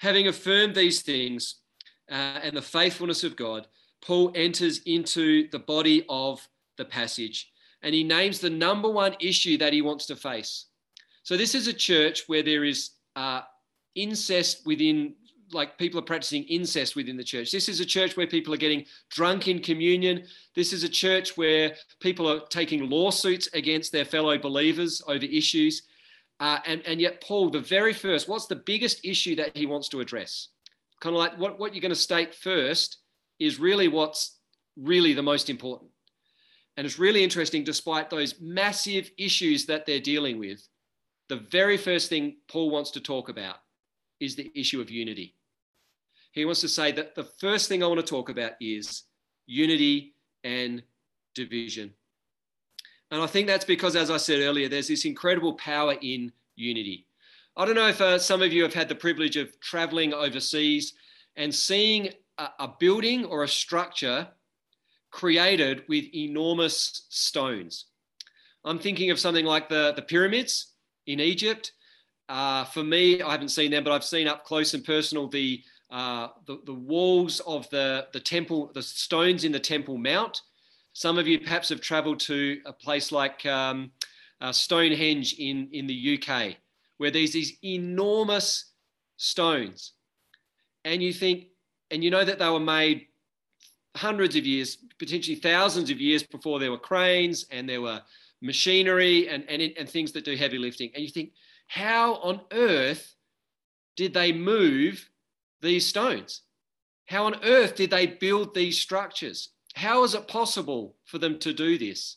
Having 0.00 0.28
affirmed 0.28 0.74
these 0.74 1.02
things 1.02 1.56
uh, 2.10 2.40
and 2.42 2.56
the 2.56 2.62
faithfulness 2.62 3.22
of 3.22 3.36
God, 3.36 3.66
Paul 4.02 4.32
enters 4.34 4.78
into 4.86 5.48
the 5.50 5.58
body 5.58 6.04
of 6.08 6.46
the 6.78 6.84
passage 6.84 7.50
and 7.82 7.94
he 7.94 8.02
names 8.02 8.40
the 8.40 8.50
number 8.50 8.90
one 8.90 9.14
issue 9.20 9.58
that 9.58 9.72
he 9.72 9.82
wants 9.82 10.06
to 10.06 10.16
face. 10.16 10.66
So, 11.22 11.36
this 11.36 11.54
is 11.54 11.66
a 11.66 11.72
church 11.72 12.24
where 12.26 12.42
there 12.42 12.64
is 12.64 12.90
uh, 13.14 13.42
incest 13.94 14.66
within 14.66 15.14
like 15.52 15.76
people 15.78 15.98
are 15.98 16.04
practicing 16.04 16.44
incest 16.44 16.96
within 16.96 17.16
the 17.16 17.24
church. 17.24 17.50
This 17.50 17.68
is 17.68 17.80
a 17.80 17.84
church 17.84 18.16
where 18.16 18.26
people 18.26 18.54
are 18.54 18.58
getting 18.58 18.84
drunk 19.10 19.48
in 19.48 19.58
communion. 19.58 20.24
This 20.54 20.72
is 20.72 20.84
a 20.84 20.88
church 20.88 21.36
where 21.36 21.74
people 22.00 22.30
are 22.30 22.40
taking 22.50 22.88
lawsuits 22.88 23.48
against 23.52 23.92
their 23.92 24.04
fellow 24.04 24.38
believers 24.38 25.02
over 25.06 25.24
issues. 25.24 25.82
Uh, 26.40 26.58
and, 26.64 26.82
and 26.86 27.00
yet, 27.00 27.22
Paul, 27.22 27.50
the 27.50 27.60
very 27.60 27.92
first, 27.92 28.28
what's 28.28 28.46
the 28.46 28.56
biggest 28.56 29.04
issue 29.04 29.36
that 29.36 29.54
he 29.56 29.66
wants 29.66 29.88
to 29.90 30.00
address? 30.00 30.48
Kind 31.00 31.14
of 31.14 31.20
like 31.20 31.38
what, 31.38 31.58
what 31.58 31.74
you're 31.74 31.82
going 31.82 31.90
to 31.90 31.96
state 31.96 32.34
first 32.34 32.98
is 33.38 33.60
really 33.60 33.88
what's 33.88 34.38
really 34.76 35.12
the 35.12 35.22
most 35.22 35.50
important. 35.50 35.90
And 36.76 36.86
it's 36.86 36.98
really 36.98 37.22
interesting, 37.22 37.62
despite 37.62 38.08
those 38.08 38.40
massive 38.40 39.10
issues 39.18 39.66
that 39.66 39.84
they're 39.84 40.00
dealing 40.00 40.38
with, 40.38 40.66
the 41.28 41.36
very 41.36 41.76
first 41.76 42.08
thing 42.08 42.36
Paul 42.48 42.70
wants 42.70 42.90
to 42.92 43.00
talk 43.00 43.28
about 43.28 43.56
is 44.18 44.34
the 44.34 44.50
issue 44.54 44.80
of 44.80 44.90
unity. 44.90 45.36
He 46.32 46.44
wants 46.44 46.60
to 46.62 46.68
say 46.68 46.92
that 46.92 47.14
the 47.14 47.24
first 47.24 47.68
thing 47.68 47.82
I 47.82 47.86
want 47.86 48.00
to 48.00 48.06
talk 48.06 48.30
about 48.30 48.52
is 48.60 49.02
unity 49.46 50.14
and 50.42 50.82
division. 51.34 51.92
And 53.10 53.22
I 53.22 53.26
think 53.26 53.46
that's 53.46 53.64
because, 53.64 53.96
as 53.96 54.10
I 54.10 54.16
said 54.16 54.40
earlier, 54.40 54.68
there's 54.68 54.88
this 54.88 55.04
incredible 55.04 55.54
power 55.54 55.96
in 56.00 56.32
unity. 56.56 57.06
I 57.56 57.64
don't 57.64 57.74
know 57.74 57.88
if 57.88 58.00
uh, 58.00 58.18
some 58.18 58.42
of 58.42 58.52
you 58.52 58.62
have 58.62 58.74
had 58.74 58.88
the 58.88 58.94
privilege 58.94 59.36
of 59.36 59.58
traveling 59.60 60.14
overseas 60.14 60.94
and 61.36 61.54
seeing 61.54 62.10
a, 62.38 62.48
a 62.60 62.68
building 62.78 63.24
or 63.24 63.42
a 63.44 63.48
structure 63.48 64.28
created 65.10 65.82
with 65.88 66.04
enormous 66.14 67.06
stones. 67.08 67.86
I'm 68.64 68.78
thinking 68.78 69.10
of 69.10 69.18
something 69.18 69.44
like 69.44 69.68
the, 69.68 69.92
the 69.96 70.02
pyramids 70.02 70.74
in 71.06 71.18
Egypt. 71.18 71.72
Uh, 72.28 72.64
for 72.64 72.84
me, 72.84 73.20
I 73.22 73.32
haven't 73.32 73.48
seen 73.48 73.72
them, 73.72 73.82
but 73.82 73.92
I've 73.92 74.04
seen 74.04 74.28
up 74.28 74.44
close 74.44 74.74
and 74.74 74.84
personal 74.84 75.26
the, 75.28 75.62
uh, 75.90 76.28
the, 76.46 76.60
the, 76.64 76.74
walls 76.74 77.40
of 77.40 77.68
the, 77.70 78.06
the 78.12 78.20
temple, 78.20 78.70
the 78.72 78.82
stones 78.82 79.44
in 79.44 79.50
the 79.50 79.58
Temple 79.58 79.98
Mount. 79.98 80.40
Some 80.92 81.18
of 81.18 81.28
you 81.28 81.38
perhaps 81.40 81.68
have 81.68 81.80
traveled 81.80 82.20
to 82.20 82.60
a 82.66 82.72
place 82.72 83.12
like 83.12 83.46
um, 83.46 83.92
uh, 84.40 84.52
Stonehenge 84.52 85.34
in, 85.38 85.68
in 85.72 85.86
the 85.86 86.18
UK, 86.18 86.56
where 86.98 87.10
there's 87.10 87.32
these 87.32 87.56
enormous 87.62 88.72
stones. 89.16 89.92
And 90.84 91.02
you 91.02 91.12
think, 91.12 91.46
and 91.90 92.02
you 92.02 92.10
know 92.10 92.24
that 92.24 92.38
they 92.38 92.48
were 92.48 92.60
made 92.60 93.06
hundreds 93.96 94.36
of 94.36 94.46
years, 94.46 94.78
potentially 94.98 95.36
thousands 95.36 95.90
of 95.90 96.00
years 96.00 96.22
before 96.22 96.58
there 96.58 96.70
were 96.70 96.78
cranes 96.78 97.46
and 97.50 97.68
there 97.68 97.80
were 97.80 98.00
machinery 98.40 99.28
and, 99.28 99.44
and, 99.48 99.62
and 99.78 99.88
things 99.88 100.12
that 100.12 100.24
do 100.24 100.36
heavy 100.36 100.58
lifting. 100.58 100.90
And 100.94 101.02
you 101.02 101.10
think, 101.10 101.32
how 101.66 102.14
on 102.16 102.40
earth 102.52 103.14
did 103.96 104.14
they 104.14 104.32
move 104.32 105.08
these 105.60 105.86
stones? 105.86 106.42
How 107.06 107.26
on 107.26 107.36
earth 107.44 107.74
did 107.74 107.90
they 107.90 108.06
build 108.06 108.54
these 108.54 108.80
structures? 108.80 109.50
How 109.74 110.04
is 110.04 110.14
it 110.14 110.28
possible 110.28 110.96
for 111.04 111.18
them 111.18 111.38
to 111.40 111.52
do 111.52 111.78
this? 111.78 112.16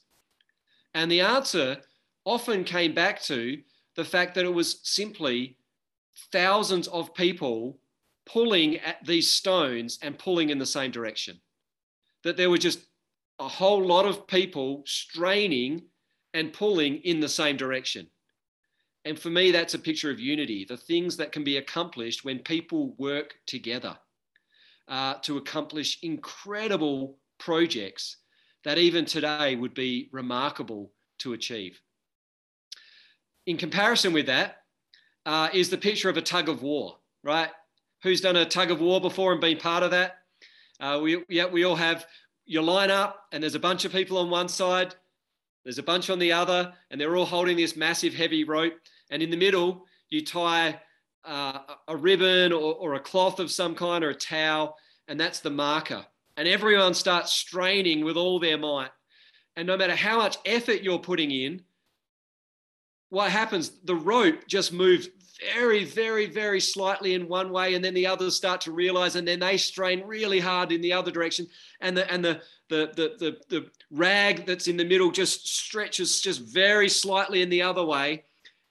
And 0.93 1.11
the 1.11 1.21
answer 1.21 1.77
often 2.25 2.63
came 2.63 2.93
back 2.93 3.21
to 3.23 3.61
the 3.95 4.05
fact 4.05 4.35
that 4.35 4.45
it 4.45 4.53
was 4.53 4.79
simply 4.83 5.57
thousands 6.31 6.87
of 6.87 7.13
people 7.13 7.79
pulling 8.25 8.77
at 8.77 9.05
these 9.05 9.29
stones 9.29 9.99
and 10.01 10.17
pulling 10.17 10.49
in 10.49 10.57
the 10.57 10.65
same 10.65 10.91
direction. 10.91 11.39
That 12.23 12.37
there 12.37 12.49
were 12.49 12.57
just 12.57 12.85
a 13.39 13.47
whole 13.47 13.85
lot 13.85 14.05
of 14.05 14.27
people 14.27 14.83
straining 14.85 15.83
and 16.33 16.53
pulling 16.53 16.97
in 16.97 17.19
the 17.19 17.29
same 17.29 17.57
direction. 17.57 18.07
And 19.05 19.19
for 19.19 19.29
me, 19.29 19.51
that's 19.51 19.73
a 19.73 19.79
picture 19.79 20.09
of 20.09 20.19
unity, 20.19 20.65
the 20.67 20.77
things 20.77 21.17
that 21.17 21.31
can 21.31 21.43
be 21.43 21.57
accomplished 21.57 22.23
when 22.23 22.39
people 22.39 22.95
work 22.97 23.35
together 23.45 23.97
uh, 24.87 25.15
to 25.23 25.37
accomplish 25.37 25.99
incredible 26.01 27.17
projects 27.43 28.17
that 28.63 28.77
even 28.77 29.05
today 29.05 29.55
would 29.55 29.73
be 29.73 30.09
remarkable 30.11 30.91
to 31.19 31.33
achieve. 31.33 31.79
In 33.45 33.57
comparison 33.57 34.13
with 34.13 34.27
that 34.27 34.57
uh, 35.25 35.49
is 35.53 35.69
the 35.69 35.77
picture 35.77 36.09
of 36.09 36.17
a 36.17 36.21
tug 36.21 36.47
of 36.47 36.63
war, 36.63 36.97
right? 37.23 37.49
Who's 38.03 38.21
done 38.21 38.37
a 38.37 38.45
tug 38.45 38.71
of 38.71 38.79
war 38.79 39.01
before 39.01 39.33
and 39.33 39.41
been 39.41 39.57
part 39.57 39.83
of 39.83 39.91
that? 39.91 40.19
Uh, 40.79 40.99
we, 41.03 41.23
yeah, 41.29 41.45
we 41.45 41.65
all 41.65 41.75
have 41.75 42.05
your 42.45 42.63
line 42.63 42.91
up, 42.91 43.25
and 43.31 43.41
there's 43.41 43.55
a 43.55 43.59
bunch 43.59 43.85
of 43.85 43.91
people 43.91 44.17
on 44.17 44.29
one 44.29 44.49
side, 44.49 44.95
there's 45.63 45.77
a 45.77 45.83
bunch 45.83 46.09
on 46.09 46.19
the 46.19 46.31
other, 46.31 46.73
and 46.91 46.99
they're 46.99 47.15
all 47.15 47.25
holding 47.25 47.57
this 47.57 47.75
massive 47.75 48.13
heavy 48.13 48.43
rope. 48.43 48.73
And 49.11 49.21
in 49.21 49.29
the 49.29 49.37
middle, 49.37 49.85
you 50.09 50.25
tie 50.25 50.79
uh, 51.25 51.59
a 51.87 51.95
ribbon 51.95 52.51
or, 52.51 52.75
or 52.75 52.93
a 52.95 52.99
cloth 52.99 53.39
of 53.39 53.51
some 53.51 53.75
kind 53.75 54.03
or 54.03 54.09
a 54.09 54.15
towel, 54.15 54.75
and 55.07 55.19
that's 55.19 55.39
the 55.39 55.49
marker. 55.49 56.05
And 56.35 56.47
everyone 56.47 56.93
starts 56.93 57.31
straining 57.31 58.03
with 58.03 58.17
all 58.17 58.39
their 58.39 58.57
might. 58.57 58.91
And 59.55 59.67
no 59.67 59.77
matter 59.77 59.95
how 59.95 60.17
much 60.17 60.37
effort 60.45 60.81
you're 60.81 60.99
putting 60.99 61.31
in, 61.31 61.61
what 63.09 63.29
happens? 63.29 63.71
The 63.83 63.95
rope 63.95 64.47
just 64.47 64.73
moves 64.73 65.09
very, 65.53 65.83
very, 65.83 66.25
very 66.25 66.59
slightly 66.59 67.13
in 67.13 67.27
one 67.27 67.51
way, 67.51 67.75
and 67.75 67.85
then 67.85 67.93
the 67.93 68.07
others 68.07 68.35
start 68.35 68.61
to 68.61 68.71
realize, 68.71 69.15
and 69.15 69.27
then 69.27 69.39
they 69.39 69.57
strain 69.57 70.01
really 70.05 70.39
hard 70.39 70.71
in 70.71 70.81
the 70.81 70.93
other 70.93 71.11
direction, 71.11 71.47
and 71.81 71.95
the 71.95 72.11
and 72.11 72.23
the 72.25 72.41
the 72.69 72.91
the 72.95 73.15
the, 73.19 73.37
the 73.49 73.69
rag 73.91 74.45
that's 74.45 74.67
in 74.67 74.77
the 74.77 74.85
middle 74.85 75.11
just 75.11 75.47
stretches 75.47 76.21
just 76.21 76.41
very 76.41 76.89
slightly 76.89 77.41
in 77.41 77.49
the 77.49 77.61
other 77.61 77.85
way, 77.85 78.23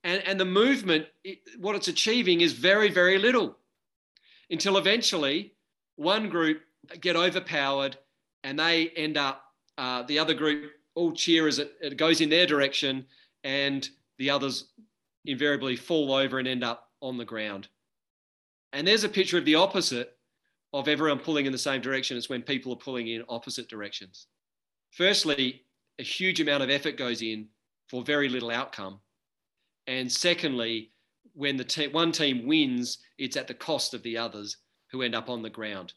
and 0.03 0.22
and 0.27 0.40
the 0.40 0.44
movement, 0.44 1.07
it, 1.22 1.38
what 1.59 1.77
it's 1.77 1.88
achieving 1.88 2.40
is 2.40 2.53
very, 2.53 2.90
very 2.90 3.18
little, 3.18 3.57
until 4.51 4.77
eventually 4.77 5.55
one 5.96 6.29
group 6.29 6.62
get 7.01 7.16
overpowered, 7.16 7.97
and 8.45 8.59
they 8.59 8.88
end 8.90 9.16
up 9.16 9.45
uh, 9.79 10.03
the 10.03 10.18
other 10.18 10.35
group 10.35 10.73
all 10.95 11.12
cheer 11.12 11.49
as 11.49 11.59
it, 11.59 11.73
it 11.81 11.97
goes 11.97 12.21
in 12.21 12.29
their 12.29 12.47
direction, 12.47 13.07
and 13.45 13.88
the 14.18 14.31
others 14.31 14.73
invariably 15.25 15.77
fall 15.77 16.12
over 16.12 16.38
and 16.38 16.49
end 16.49 16.64
up 16.64 16.90
on 17.01 17.16
the 17.16 17.25
ground. 17.25 17.68
And 18.73 18.87
there's 18.87 19.05
a 19.05 19.09
picture 19.09 19.38
of 19.38 19.45
the 19.45 19.55
opposite 19.55 20.16
of 20.73 20.88
everyone 20.88 21.18
pulling 21.18 21.47
in 21.47 21.53
the 21.53 21.59
same 21.59 21.81
direction. 21.81 22.16
It's 22.16 22.29
when 22.29 22.42
people 22.42 22.73
are 22.73 22.77
pulling 22.77 23.09
in 23.09 23.25
opposite 23.29 23.68
directions. 23.68 24.27
Firstly, 24.92 25.64
a 25.99 26.03
huge 26.03 26.40
amount 26.40 26.62
of 26.62 26.71
effort 26.71 26.97
goes 26.97 27.23
in 27.23 27.49
for 27.88 28.03
very 28.03 28.29
little 28.29 28.51
outcome. 28.51 29.01
And 29.87 30.11
secondly, 30.11 30.90
when 31.35 31.57
the 31.57 31.64
te- 31.64 31.88
one 31.88 32.12
team 32.12 32.47
wins, 32.47 32.99
it's 33.18 33.37
at 33.37 33.49
the 33.49 33.55
cost 33.55 33.95
of 33.95 34.03
the 34.03 34.16
others 34.16 34.57
who 34.90 35.03
end 35.03 35.14
up 35.14 35.29
on 35.29 35.42
the 35.42 35.51
ground. 35.51 35.92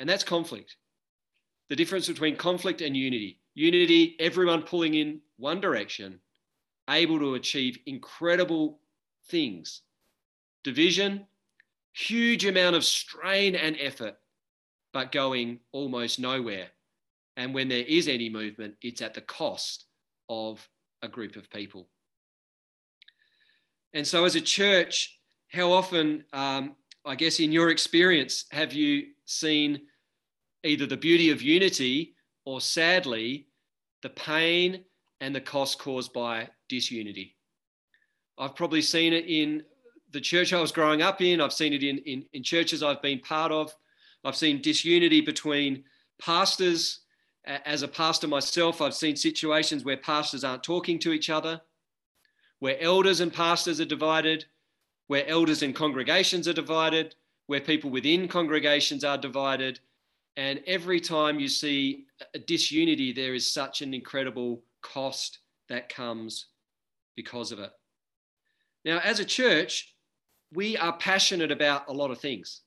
And 0.00 0.08
that's 0.08 0.24
conflict. 0.24 0.76
The 1.68 1.76
difference 1.76 2.08
between 2.08 2.36
conflict 2.36 2.80
and 2.80 2.96
unity. 2.96 3.40
Unity, 3.54 4.16
everyone 4.20 4.62
pulling 4.62 4.94
in 4.94 5.20
one 5.36 5.60
direction, 5.60 6.20
able 6.88 7.18
to 7.18 7.34
achieve 7.34 7.78
incredible 7.86 8.80
things. 9.28 9.82
Division, 10.64 11.26
huge 11.92 12.46
amount 12.46 12.76
of 12.76 12.84
strain 12.84 13.54
and 13.54 13.76
effort, 13.80 14.14
but 14.92 15.12
going 15.12 15.60
almost 15.72 16.18
nowhere. 16.18 16.68
And 17.36 17.54
when 17.54 17.68
there 17.68 17.84
is 17.84 18.08
any 18.08 18.28
movement, 18.28 18.74
it's 18.82 19.02
at 19.02 19.14
the 19.14 19.20
cost 19.20 19.84
of 20.28 20.66
a 21.02 21.08
group 21.08 21.36
of 21.36 21.50
people. 21.50 21.88
And 23.92 24.06
so, 24.06 24.24
as 24.24 24.34
a 24.34 24.40
church, 24.40 25.18
how 25.48 25.72
often, 25.72 26.24
um, 26.32 26.76
I 27.04 27.14
guess, 27.14 27.40
in 27.40 27.52
your 27.52 27.70
experience, 27.70 28.44
have 28.50 28.72
you 28.72 29.06
seen 29.28 29.82
either 30.64 30.86
the 30.86 30.96
beauty 30.96 31.30
of 31.30 31.42
unity 31.42 32.14
or 32.44 32.60
sadly, 32.60 33.46
the 34.02 34.10
pain 34.10 34.84
and 35.20 35.34
the 35.34 35.40
cost 35.40 35.78
caused 35.78 36.12
by 36.12 36.48
disunity. 36.68 37.36
I've 38.38 38.54
probably 38.54 38.82
seen 38.82 39.12
it 39.12 39.26
in 39.26 39.62
the 40.12 40.20
church 40.20 40.52
I 40.52 40.60
was 40.60 40.72
growing 40.72 41.02
up 41.02 41.20
in. 41.20 41.40
I've 41.40 41.52
seen 41.52 41.72
it 41.72 41.82
in, 41.82 41.98
in, 41.98 42.24
in 42.32 42.42
churches 42.42 42.82
I've 42.82 43.02
been 43.02 43.20
part 43.20 43.52
of. 43.52 43.74
I've 44.24 44.36
seen 44.36 44.62
disunity 44.62 45.20
between 45.20 45.84
pastors. 46.20 47.00
As 47.44 47.82
a 47.82 47.88
pastor 47.88 48.28
myself, 48.28 48.80
I've 48.80 48.94
seen 48.94 49.16
situations 49.16 49.84
where 49.84 49.96
pastors 49.96 50.44
aren't 50.44 50.62
talking 50.62 50.98
to 51.00 51.12
each 51.12 51.30
other, 51.30 51.60
where 52.58 52.80
elders 52.80 53.20
and 53.20 53.32
pastors 53.32 53.80
are 53.80 53.86
divided, 53.86 54.44
where 55.06 55.26
elders 55.26 55.62
and 55.62 55.74
congregations 55.74 56.46
are 56.46 56.52
divided, 56.52 57.14
where 57.48 57.60
people 57.60 57.90
within 57.90 58.28
congregations 58.28 59.02
are 59.02 59.18
divided. 59.18 59.80
And 60.36 60.62
every 60.66 61.00
time 61.00 61.40
you 61.40 61.48
see 61.48 62.04
a 62.34 62.38
disunity, 62.38 63.12
there 63.12 63.34
is 63.34 63.52
such 63.52 63.82
an 63.82 63.92
incredible 63.92 64.62
cost 64.82 65.40
that 65.68 65.88
comes 65.88 66.46
because 67.16 67.50
of 67.50 67.58
it. 67.58 67.70
Now, 68.84 69.00
as 69.02 69.18
a 69.18 69.24
church, 69.24 69.94
we 70.52 70.76
are 70.76 70.96
passionate 70.98 71.50
about 71.50 71.88
a 71.88 71.92
lot 71.92 72.10
of 72.10 72.20
things. 72.20 72.60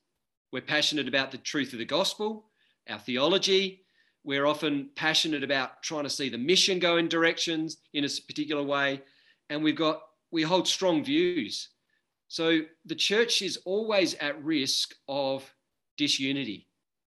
We're 0.52 0.62
passionate 0.62 1.08
about 1.08 1.30
the 1.30 1.38
truth 1.38 1.72
of 1.72 1.78
the 1.78 1.84
gospel, 1.84 2.50
our 2.88 2.98
theology. 2.98 3.84
We're 4.24 4.46
often 4.46 4.90
passionate 4.96 5.44
about 5.44 5.82
trying 5.82 6.04
to 6.04 6.10
see 6.10 6.28
the 6.28 6.38
mission 6.38 6.80
go 6.80 6.96
in 6.96 7.08
directions 7.08 7.78
in 7.94 8.04
a 8.04 8.08
particular 8.26 8.62
way. 8.62 9.00
And 9.48 9.62
we've 9.62 9.76
got, 9.76 10.02
we 10.32 10.42
hold 10.42 10.66
strong 10.66 11.04
views. 11.04 11.68
So 12.32 12.62
the 12.86 12.94
church 12.94 13.42
is 13.42 13.58
always 13.66 14.14
at 14.14 14.42
risk 14.42 14.94
of 15.06 15.54
disunity 15.98 16.66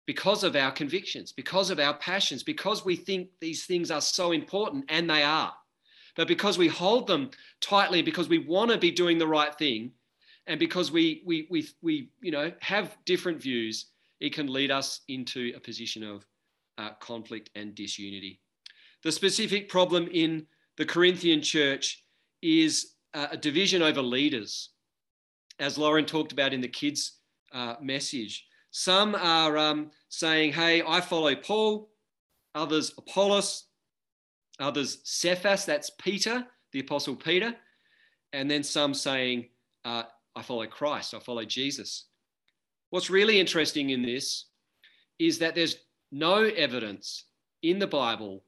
because 0.06 0.44
of 0.44 0.56
our 0.56 0.72
convictions, 0.72 1.30
because 1.30 1.68
of 1.68 1.78
our 1.78 1.92
passions, 1.92 2.42
because 2.42 2.86
we 2.86 2.96
think 2.96 3.28
these 3.38 3.66
things 3.66 3.90
are 3.90 4.00
so 4.00 4.32
important, 4.32 4.86
and 4.88 5.10
they 5.10 5.22
are. 5.22 5.52
But 6.16 6.26
because 6.26 6.56
we 6.56 6.68
hold 6.68 7.06
them 7.06 7.32
tightly, 7.60 8.00
because 8.00 8.30
we 8.30 8.38
want 8.38 8.70
to 8.70 8.78
be 8.78 8.90
doing 8.90 9.18
the 9.18 9.26
right 9.26 9.54
thing, 9.54 9.90
and 10.46 10.58
because 10.58 10.90
we, 10.90 11.22
we, 11.26 11.46
we, 11.50 11.68
we 11.82 12.08
you 12.22 12.30
know, 12.30 12.50
have 12.60 12.96
different 13.04 13.42
views, 13.42 13.90
it 14.20 14.32
can 14.32 14.50
lead 14.50 14.70
us 14.70 15.02
into 15.08 15.52
a 15.54 15.60
position 15.60 16.02
of 16.02 16.26
uh, 16.78 16.92
conflict 16.98 17.50
and 17.54 17.74
disunity. 17.74 18.40
The 19.02 19.12
specific 19.12 19.68
problem 19.68 20.08
in 20.10 20.46
the 20.78 20.86
Corinthian 20.86 21.42
church 21.42 22.06
is 22.40 22.94
uh, 23.12 23.26
a 23.32 23.36
division 23.36 23.82
over 23.82 24.00
leaders, 24.00 24.70
as 25.60 25.78
Lauren 25.78 26.06
talked 26.06 26.32
about 26.32 26.52
in 26.52 26.60
the 26.60 26.68
kids' 26.68 27.18
uh, 27.52 27.74
message. 27.80 28.46
Some 28.70 29.14
are 29.14 29.56
um, 29.58 29.90
saying, 30.08 30.52
hey, 30.52 30.82
I 30.86 31.00
follow 31.00 31.34
Paul, 31.36 31.90
others 32.54 32.92
Apollos, 32.96 33.64
others 34.58 35.00
Cephas, 35.04 35.64
that's 35.64 35.90
Peter, 35.90 36.44
the 36.72 36.80
Apostle 36.80 37.16
Peter, 37.16 37.54
and 38.32 38.50
then 38.50 38.62
some 38.62 38.94
saying, 38.94 39.48
uh, 39.84 40.04
I 40.34 40.42
follow 40.42 40.66
Christ, 40.66 41.14
I 41.14 41.18
follow 41.18 41.44
Jesus. 41.44 42.06
What's 42.90 43.10
really 43.10 43.38
interesting 43.38 43.90
in 43.90 44.02
this 44.02 44.46
is 45.18 45.38
that 45.38 45.54
there's 45.54 45.76
no 46.10 46.44
evidence 46.44 47.26
in 47.62 47.78
the 47.78 47.86
Bible 47.86 48.44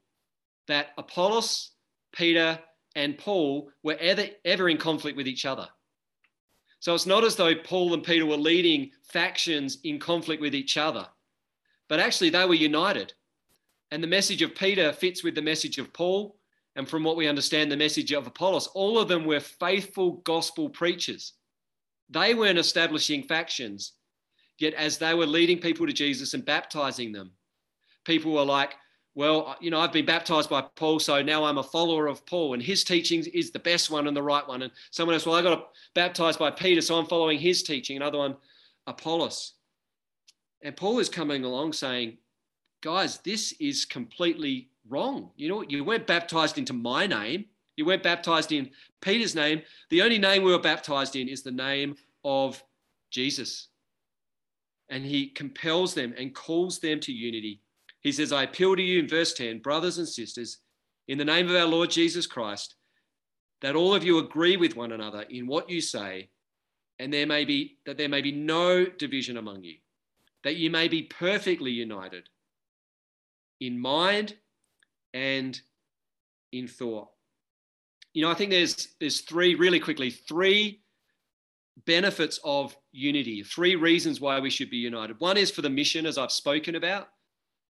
that 0.67 0.87
Apollos, 0.97 1.71
Peter, 2.13 2.59
and 2.95 3.17
Paul 3.17 3.69
were 3.83 3.97
ever, 3.99 4.25
ever 4.45 4.69
in 4.69 4.77
conflict 4.77 5.17
with 5.17 5.27
each 5.27 5.45
other. 5.45 5.67
So 6.83 6.93
it's 6.93 7.05
not 7.05 7.23
as 7.23 7.37
though 7.37 7.55
Paul 7.55 7.93
and 7.93 8.03
Peter 8.03 8.25
were 8.25 8.35
leading 8.35 8.91
factions 9.03 9.77
in 9.85 9.99
conflict 9.99 10.41
with 10.41 10.53
each 10.53 10.75
other, 10.75 11.07
but 11.87 12.01
actually 12.01 12.29
they 12.29 12.43
were 12.43 12.55
united. 12.55 13.13
And 13.91 14.03
the 14.03 14.07
message 14.07 14.41
of 14.41 14.53
Peter 14.53 14.91
fits 14.91 15.23
with 15.23 15.33
the 15.33 15.41
message 15.41 15.77
of 15.77 15.93
Paul. 15.93 16.35
And 16.75 16.85
from 16.85 17.05
what 17.05 17.15
we 17.15 17.29
understand, 17.29 17.71
the 17.71 17.77
message 17.77 18.11
of 18.11 18.27
Apollos, 18.27 18.67
all 18.67 18.99
of 18.99 19.07
them 19.07 19.23
were 19.23 19.39
faithful 19.39 20.17
gospel 20.25 20.67
preachers. 20.67 21.35
They 22.09 22.33
weren't 22.33 22.59
establishing 22.59 23.23
factions, 23.23 23.93
yet 24.57 24.73
as 24.73 24.97
they 24.97 25.13
were 25.13 25.25
leading 25.25 25.59
people 25.59 25.87
to 25.87 25.93
Jesus 25.93 26.33
and 26.33 26.43
baptizing 26.43 27.13
them, 27.13 27.31
people 28.03 28.33
were 28.33 28.43
like, 28.43 28.73
well, 29.15 29.55
you 29.61 29.69
know, 29.69 29.79
I've 29.79 29.91
been 29.91 30.05
baptized 30.05 30.49
by 30.49 30.61
Paul, 30.75 30.99
so 30.99 31.21
now 31.21 31.43
I'm 31.43 31.59
a 31.59 31.63
follower 31.63 32.07
of 32.07 32.25
Paul, 32.25 32.53
and 32.53 32.63
his 32.63 32.83
teachings 32.83 33.27
is 33.27 33.51
the 33.51 33.59
best 33.59 33.91
one 33.91 34.07
and 34.07 34.17
the 34.17 34.23
right 34.23 34.47
one. 34.47 34.63
And 34.63 34.71
someone 34.89 35.13
else, 35.13 35.25
well, 35.25 35.35
I 35.35 35.43
got 35.43 35.69
baptized 35.93 36.39
by 36.39 36.49
Peter, 36.49 36.81
so 36.81 36.95
I'm 36.95 37.05
following 37.05 37.37
his 37.37 37.61
teaching. 37.61 37.97
Another 37.97 38.17
one, 38.17 38.35
Apollos. 38.87 39.53
And 40.63 40.75
Paul 40.75 40.99
is 40.99 41.09
coming 41.09 41.43
along 41.43 41.73
saying, 41.73 42.17
guys, 42.81 43.19
this 43.19 43.51
is 43.59 43.85
completely 43.85 44.69
wrong. 44.89 45.29
You 45.35 45.49
know, 45.49 45.61
you 45.61 45.83
weren't 45.83 46.07
baptized 46.07 46.57
into 46.57 46.73
my 46.73 47.05
name, 47.05 47.45
you 47.75 47.85
weren't 47.85 48.03
baptized 48.03 48.51
in 48.51 48.71
Peter's 49.01 49.35
name. 49.35 49.61
The 49.89 50.01
only 50.01 50.17
name 50.17 50.43
we 50.43 50.51
were 50.51 50.59
baptized 50.59 51.15
in 51.15 51.27
is 51.27 51.43
the 51.43 51.51
name 51.51 51.95
of 52.23 52.63
Jesus. 53.11 53.67
And 54.89 55.05
he 55.05 55.27
compels 55.27 55.93
them 55.93 56.13
and 56.17 56.35
calls 56.35 56.79
them 56.79 56.99
to 57.01 57.11
unity 57.11 57.61
he 58.03 58.11
says, 58.11 58.33
I 58.33 58.43
appeal 58.43 58.75
to 58.75 58.81
you 58.81 58.99
in 58.99 59.07
verse 59.07 59.33
10, 59.33 59.59
brothers 59.59 59.97
and 59.97 60.07
sisters, 60.07 60.59
in 61.07 61.17
the 61.17 61.25
name 61.25 61.49
of 61.49 61.55
our 61.55 61.65
Lord 61.65 61.89
Jesus 61.89 62.27
Christ, 62.27 62.75
that 63.61 63.75
all 63.75 63.95
of 63.95 64.03
you 64.03 64.19
agree 64.19 64.57
with 64.57 64.75
one 64.75 64.91
another 64.91 65.21
in 65.29 65.47
what 65.47 65.69
you 65.69 65.79
say, 65.79 66.29
and 66.99 67.13
there 67.13 67.25
may 67.25 67.45
be 67.45 67.77
that 67.85 67.97
there 67.97 68.09
may 68.09 68.21
be 68.21 68.31
no 68.31 68.85
division 68.85 69.37
among 69.37 69.63
you, 69.63 69.77
that 70.43 70.57
you 70.57 70.69
may 70.69 70.89
be 70.89 71.03
perfectly 71.03 71.71
united 71.71 72.27
in 73.61 73.79
mind 73.79 74.35
and 75.13 75.59
in 76.51 76.67
thought. 76.67 77.07
You 78.13 78.23
know, 78.23 78.29
I 78.29 78.35
think 78.35 78.51
there's 78.51 78.89
there's 78.99 79.21
three 79.21 79.55
really 79.55 79.79
quickly 79.79 80.09
three 80.09 80.81
benefits 81.85 82.39
of 82.43 82.75
unity, 82.91 83.43
three 83.43 83.75
reasons 83.75 84.19
why 84.19 84.39
we 84.39 84.49
should 84.49 84.69
be 84.69 84.77
united. 84.77 85.19
One 85.19 85.37
is 85.37 85.49
for 85.49 85.61
the 85.61 85.69
mission, 85.69 86.05
as 86.05 86.17
I've 86.17 86.31
spoken 86.31 86.75
about 86.75 87.07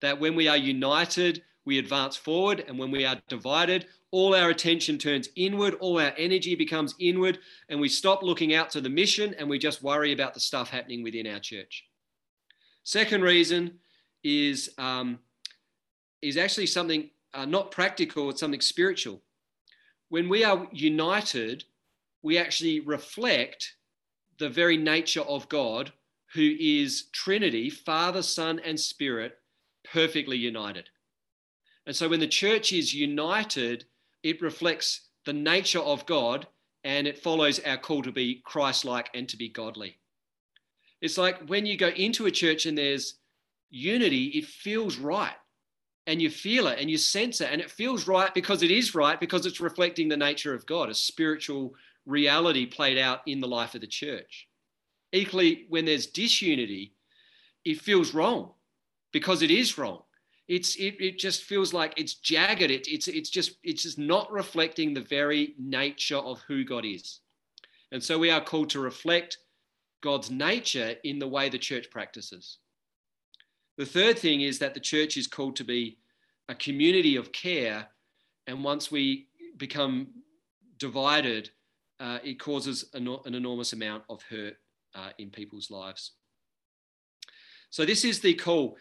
that 0.01 0.19
when 0.19 0.35
we 0.35 0.49
are 0.49 0.57
united, 0.57 1.43
we 1.65 1.79
advance 1.79 2.17
forward, 2.17 2.65
and 2.67 2.79
when 2.79 2.91
we 2.91 3.05
are 3.05 3.21
divided, 3.29 3.87
all 4.11 4.35
our 4.35 4.51
attention 4.51 4.99
turns 4.99 5.29
inward, 5.37 5.75
all 5.75 6.01
our 6.01 6.13
energy 6.17 6.55
becomes 6.55 6.95
inward, 6.99 7.39
and 7.69 7.81
we 7.81 7.89
stop 7.89 8.23
looking 8.23 8.55
out 8.55 8.71
to 8.71 8.81
the 8.81 8.89
mission 8.89 9.35
and 9.39 9.49
we 9.49 9.59
just 9.59 9.83
worry 9.83 10.13
about 10.13 10.35
the 10.35 10.41
stuff 10.41 10.69
happening 10.69 11.03
within 11.03 11.27
our 11.27 11.39
church. 11.39 11.87
Second 12.83 13.23
reason 13.23 13.79
is, 14.25 14.71
um, 14.79 15.19
is 16.23 16.37
actually 16.37 16.67
something 16.67 17.11
uh, 17.35 17.45
not 17.45 17.71
practical, 17.71 18.31
it's 18.31 18.41
something 18.41 18.61
spiritual. 18.61 19.23
When 20.09 20.29
we 20.29 20.43
are 20.43 20.67
united, 20.73 21.65
we 22.23 22.37
actually 22.37 22.81
reflect 22.81 23.75
the 24.39 24.49
very 24.49 24.77
nature 24.77 25.21
of 25.23 25.49
God, 25.49 25.93
who 26.35 26.57
is 26.59 27.05
Trinity, 27.13 27.71
Father, 27.71 28.23
Son, 28.23 28.61
and 28.65 28.79
Spirit, 28.79 29.40
perfectly 29.93 30.37
united. 30.37 30.89
And 31.87 31.95
so 31.97 32.09
when 32.09 32.21
the 32.21 32.29
church 32.29 32.73
is 32.73 32.95
united, 32.95 33.85
it 34.23 34.43
reflects 34.43 35.09
the 35.25 35.33
nature 35.33 35.81
of 35.81 36.07
God 36.07 36.47
and 36.85 37.07
it 37.07 37.19
follows 37.19 37.61
our 37.61 37.77
call 37.77 38.03
to 38.03 38.13
be 38.13 38.43
Christ 38.45 38.85
like 38.85 39.11
and 39.15 39.29
to 39.29 39.37
be 39.37 39.49
godly. 39.49 39.99
It's 41.01 41.19
like 41.19 41.49
when 41.49 41.67
you 41.67 41.77
go 41.77 41.89
into 41.89 42.27
a 42.27 42.31
church 42.31 42.67
and 42.67 42.77
there's 42.77 43.15
unity, 43.71 44.27
it 44.27 44.47
feels 44.47 44.97
right. 44.97 45.35
And 46.07 46.21
you 46.21 46.31
feel 46.31 46.67
it 46.67 46.79
and 46.79 46.91
you 46.91 46.99
sense 46.99 47.41
it. 47.41 47.49
And 47.51 47.61
it 47.61 47.71
feels 47.71 48.07
right 48.07 48.33
because 48.35 48.63
it 48.63 48.71
is 48.71 48.95
right, 48.95 49.21
because 49.21 49.47
it's 49.47 49.61
reflecting 49.61 50.09
the 50.09 50.17
nature 50.17 50.55
of 50.55 50.67
God, 50.67 50.89
a 50.89 50.95
spiritual 50.95 51.75
reality 52.07 52.67
played 52.67 52.99
out 52.99 53.21
in 53.27 53.41
the 53.41 53.49
life 53.49 53.75
of 53.75 53.81
the 53.81 53.87
church. 53.87 54.49
Equally, 55.13 55.67
when 55.69 55.85
there's 55.85 56.07
disunity, 56.07 56.95
it 57.65 57.81
feels 57.81 58.15
wrong 58.15 58.53
because 59.13 59.43
it 59.43 59.51
is 59.51 59.79
wrong. 59.79 60.03
It's 60.49 60.77
it, 60.77 60.97
it 61.01 61.19
just 61.19 61.45
feels 61.45 61.73
like 61.73 61.95
it's 61.97 62.15
jagged. 62.15 62.71
It, 62.71 62.89
it's 62.89 63.07
it's 63.09 63.31
just 63.31 63.53
it's 63.63 63.85
just 63.85 63.99
not 63.99 64.31
reflecting 64.33 64.93
the 64.93 65.01
very 65.01 65.55
nature 65.59 66.17
of 66.17 66.41
who 66.49 66.65
God 66.65 66.85
is. 66.85 67.21
And 67.93 68.03
so 68.03 68.19
we 68.19 68.31
are 68.31 68.41
called 68.41 68.71
to 68.71 68.81
reflect 68.81 69.39
God's 70.01 70.31
nature 70.31 70.95
in 71.05 71.19
the 71.19 71.29
way 71.29 71.49
the 71.49 71.59
church 71.59 71.91
practices. 71.91 72.59
The 73.77 73.87
third 73.87 74.19
thing 74.19 74.43
is 74.43 74.59
that 74.59 74.75
the 74.75 74.81
church 74.81 75.17
is 75.17 75.27
called 75.27 75.57
to 75.57 75.65
be 75.65 75.99
a 76.49 76.55
community 76.55 77.17
of 77.17 77.33
care. 77.33 77.87
And 78.47 78.65
once 78.65 78.91
we 78.91 79.29
become 79.57 80.09
divided, 80.79 81.51
uh, 82.01 82.19
it 82.25 82.41
causes 82.41 82.87
an, 82.95 83.09
an, 83.25 83.35
enormous 83.35 83.73
amount 83.73 84.05
of 84.09 84.23
hurt 84.23 84.57
uh, 84.95 85.11
in 85.19 85.31
people's 85.31 85.71
lives. 85.71 86.13
So, 87.69 87.85
this 87.85 88.05
is 88.05 88.21
the 88.21 88.35
call. 88.35 88.77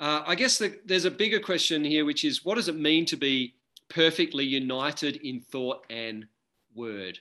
Uh, 0.00 0.24
I 0.26 0.34
guess 0.34 0.56
the, 0.56 0.78
there's 0.86 1.04
a 1.04 1.10
bigger 1.10 1.38
question 1.38 1.84
here, 1.84 2.06
which 2.06 2.24
is 2.24 2.42
what 2.42 2.54
does 2.54 2.68
it 2.68 2.76
mean 2.76 3.04
to 3.04 3.16
be 3.18 3.54
perfectly 3.90 4.44
united 4.44 5.16
in 5.16 5.40
thought 5.40 5.84
and 5.90 6.26
word? 6.74 7.18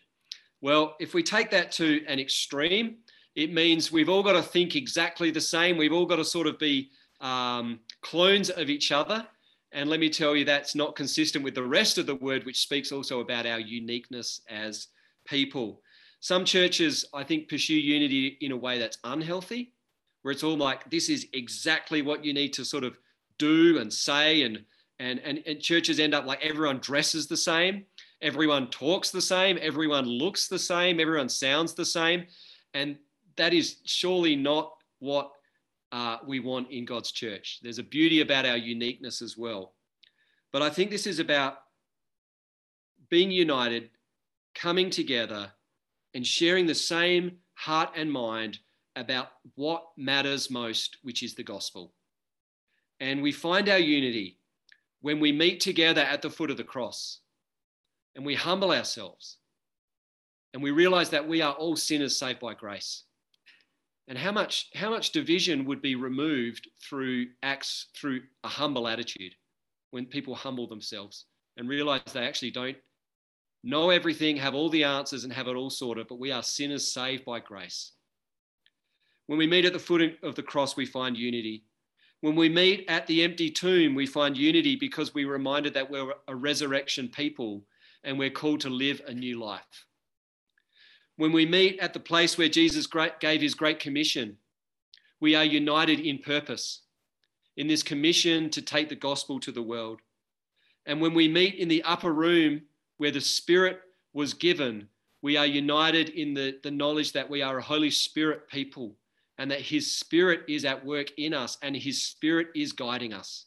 Well, 0.62 0.96
if 0.98 1.14
we 1.14 1.22
take 1.22 1.52
that 1.52 1.74
to 1.74 2.02
an 2.08 2.20
extreme, 2.20 3.00
it 3.36 3.54
means 3.54 3.92
we've 3.92 4.08
all 4.08 4.24
got 4.24 4.34
to 4.34 4.42
think 4.42 4.78
exactly 4.78 5.30
the 5.30 5.42
same. 5.42 5.76
We've 5.76 5.92
all 5.92 6.06
got 6.06 6.18
to 6.18 6.26
sort 6.26 6.48
of 6.48 6.58
be 6.58 6.90
um, 7.20 7.82
clones 8.02 8.50
of 8.50 8.70
each 8.70 8.94
other. 8.94 9.28
And 9.74 9.90
let 9.90 10.00
me 10.00 10.10
tell 10.10 10.34
you, 10.34 10.46
that's 10.46 10.74
not 10.74 10.96
consistent 10.96 11.44
with 11.44 11.56
the 11.56 11.64
rest 11.64 11.98
of 11.98 12.06
the 12.06 12.16
word, 12.16 12.46
which 12.46 12.62
speaks 12.62 12.94
also 12.94 13.20
about 13.20 13.46
our 13.46 13.60
uniqueness 13.60 14.42
as 14.50 14.88
people. 15.26 15.82
Some 16.22 16.46
churches, 16.46 17.06
I 17.14 17.26
think, 17.26 17.50
pursue 17.50 17.76
unity 17.76 18.38
in 18.40 18.54
a 18.54 18.58
way 18.58 18.80
that's 18.80 18.98
unhealthy 19.04 19.74
where 20.22 20.32
it's 20.32 20.44
all 20.44 20.58
like 20.58 20.90
this 20.90 21.10
is 21.10 21.28
exactly 21.34 22.02
what 22.02 22.26
you 22.26 22.34
need 22.34 22.54
to 22.54 22.66
sort 22.66 22.84
of 22.84 22.98
do 23.38 23.80
and 23.80 23.92
say. 23.92 24.44
And 24.44 24.64
and 25.00 25.20
and, 25.20 25.42
and 25.46 25.62
churches 25.62 26.00
end 26.00 26.14
up 26.14 26.26
like 26.26 26.44
everyone 26.44 26.80
dresses 26.80 27.28
the 27.28 27.38
same 27.38 27.86
everyone 28.22 28.68
talks 28.70 29.12
the 29.12 29.22
same 29.22 29.58
everyone 29.62 30.06
looks 30.06 30.48
the 30.48 30.60
same 30.60 31.00
everyone 31.00 31.30
sounds 31.30 31.74
the 31.74 31.86
same. 31.86 32.26
And 32.74 32.98
that 33.38 33.54
is 33.54 33.78
surely 33.86 34.36
not 34.36 34.74
what 35.00 35.32
uh, 35.92 36.18
we 36.28 36.40
want 36.40 36.70
in 36.70 36.86
god's 36.86 37.12
church. 37.12 37.60
There's 37.64 37.80
a 37.80 37.84
beauty 37.84 38.22
about 38.22 38.46
our 38.46 38.58
uniqueness 38.58 39.22
as 39.22 39.38
well. 39.38 39.74
But 40.52 40.62
i 40.62 40.70
think 40.70 40.90
this 40.90 41.08
is 41.08 41.20
about 41.20 41.60
being 43.10 43.32
united 43.32 43.90
coming 44.54 44.90
together 44.90 45.52
and 46.14 46.26
sharing 46.26 46.66
the 46.66 46.76
same 46.76 47.38
heart 47.54 47.92
and 47.96 48.12
mind 48.12 48.60
about 48.96 49.30
what 49.56 49.84
matters 49.98 50.50
most, 50.50 50.98
which 51.04 51.24
is 51.24 51.36
the 51.36 51.44
gospel. 51.44 51.94
And 53.00 53.22
we 53.22 53.32
find 53.32 53.70
our 53.70 53.80
unity 53.80 54.40
when 55.02 55.20
we 55.20 55.32
meet 55.32 55.60
together 55.60 56.02
at 56.02 56.22
the 56.22 56.30
foot 56.30 56.52
of 56.52 56.58
the 56.58 56.64
cross 56.64 57.22
and 58.16 58.26
we 58.26 58.36
humble 58.36 58.72
ourselves 58.72 59.38
and 60.54 60.62
we 60.62 60.72
realize 60.72 61.10
that 61.12 61.28
we 61.28 61.42
are 61.42 61.54
all 61.54 61.76
sinners 61.76 62.18
saved 62.18 62.40
by 62.40 62.54
grace. 62.54 63.04
And 64.08 64.18
how 64.18 64.32
much, 64.32 64.70
how 64.74 64.90
much 64.90 65.12
division 65.12 65.66
would 65.66 65.82
be 65.82 65.96
removed 65.96 66.68
through 66.82 67.28
acts, 67.44 67.88
through 67.96 68.22
a 68.44 68.48
humble 68.48 68.88
attitude 68.88 69.36
when 69.92 70.06
people 70.06 70.34
humble 70.34 70.68
themselves 70.68 71.26
and 71.58 71.70
realize 71.70 72.02
they 72.12 72.26
actually 72.26 72.52
don't 72.52 72.78
know 73.64 73.90
everything, 73.92 74.38
have 74.38 74.56
all 74.56 74.70
the 74.70 74.84
answers, 74.84 75.24
and 75.24 75.34
have 75.34 75.48
it 75.48 75.56
all 75.56 75.70
sorted, 75.70 76.08
but 76.08 76.20
we 76.20 76.32
are 76.32 76.42
sinners 76.42 76.92
saved 76.92 77.26
by 77.26 77.40
grace. 77.40 77.92
When 79.30 79.38
we 79.38 79.46
meet 79.46 79.66
at 79.66 79.74
the 79.74 79.78
foot 79.78 80.18
of 80.24 80.34
the 80.34 80.42
cross, 80.42 80.76
we 80.76 80.88
find 80.88 81.16
unity. 81.16 81.64
When 82.22 82.36
we 82.36 82.50
meet 82.50 82.86
at 82.88 83.06
the 83.06 83.24
empty 83.24 83.52
tomb, 83.52 83.94
we 83.94 84.08
find 84.08 84.36
unity 84.36 84.76
because 84.76 85.14
we're 85.14 85.32
reminded 85.32 85.76
that 85.76 85.92
we're 85.92 86.16
a 86.28 86.36
resurrection 86.36 87.10
people 87.10 87.62
and 88.04 88.18
we're 88.18 88.32
called 88.32 88.62
to 88.62 88.72
live 88.72 89.04
a 89.06 89.14
new 89.14 89.40
life. 89.40 89.86
When 91.18 91.32
we 91.32 91.46
meet 91.46 91.78
at 91.78 91.94
the 91.94 92.00
place 92.00 92.40
where 92.40 92.50
Jesus 92.50 92.88
gave 93.20 93.40
his 93.40 93.54
great 93.54 93.80
commission, 93.80 94.38
we 95.20 95.36
are 95.36 95.46
united 95.46 96.00
in 96.00 96.18
purpose, 96.18 96.82
in 97.56 97.68
this 97.68 97.84
commission 97.84 98.50
to 98.50 98.64
take 98.64 98.90
the 98.90 98.96
gospel 98.96 99.40
to 99.42 99.52
the 99.52 99.62
world. 99.62 100.02
And 100.88 101.00
when 101.00 101.14
we 101.14 101.28
meet 101.28 101.54
in 101.54 101.68
the 101.68 101.84
upper 101.84 102.12
room 102.12 102.64
where 102.98 103.12
the 103.12 103.22
Spirit 103.22 103.80
was 104.12 104.34
given, 104.34 104.88
we 105.22 105.38
are 105.38 105.46
united 105.46 106.10
in 106.10 106.34
the, 106.34 106.58
the 106.64 106.72
knowledge 106.72 107.12
that 107.14 107.30
we 107.30 107.44
are 107.44 107.60
a 107.60 107.62
Holy 107.62 107.92
Spirit 107.92 108.48
people 108.48 108.96
and 109.40 109.50
that 109.50 109.62
His 109.62 109.96
Spirit 109.96 110.42
is 110.48 110.66
at 110.66 110.86
work 110.86 111.08
in 111.18 111.34
us 111.34 111.58
and 111.64 111.76
His 111.76 112.04
Spirit 112.04 112.50
is 112.56 112.74
guiding 112.74 113.14
us. 113.14 113.46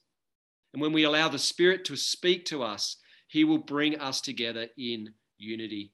And 0.73 0.81
when 0.81 0.93
we 0.93 1.05
allow 1.05 1.29
the 1.29 1.39
Spirit 1.39 1.85
to 1.85 1.97
speak 1.97 2.47
to 2.47 2.63
us, 2.63 2.97
He 3.29 3.45
will 3.45 3.59
bring 3.59 4.01
us 4.01 4.21
together 4.23 4.67
in 4.77 5.13
unity. 5.39 5.93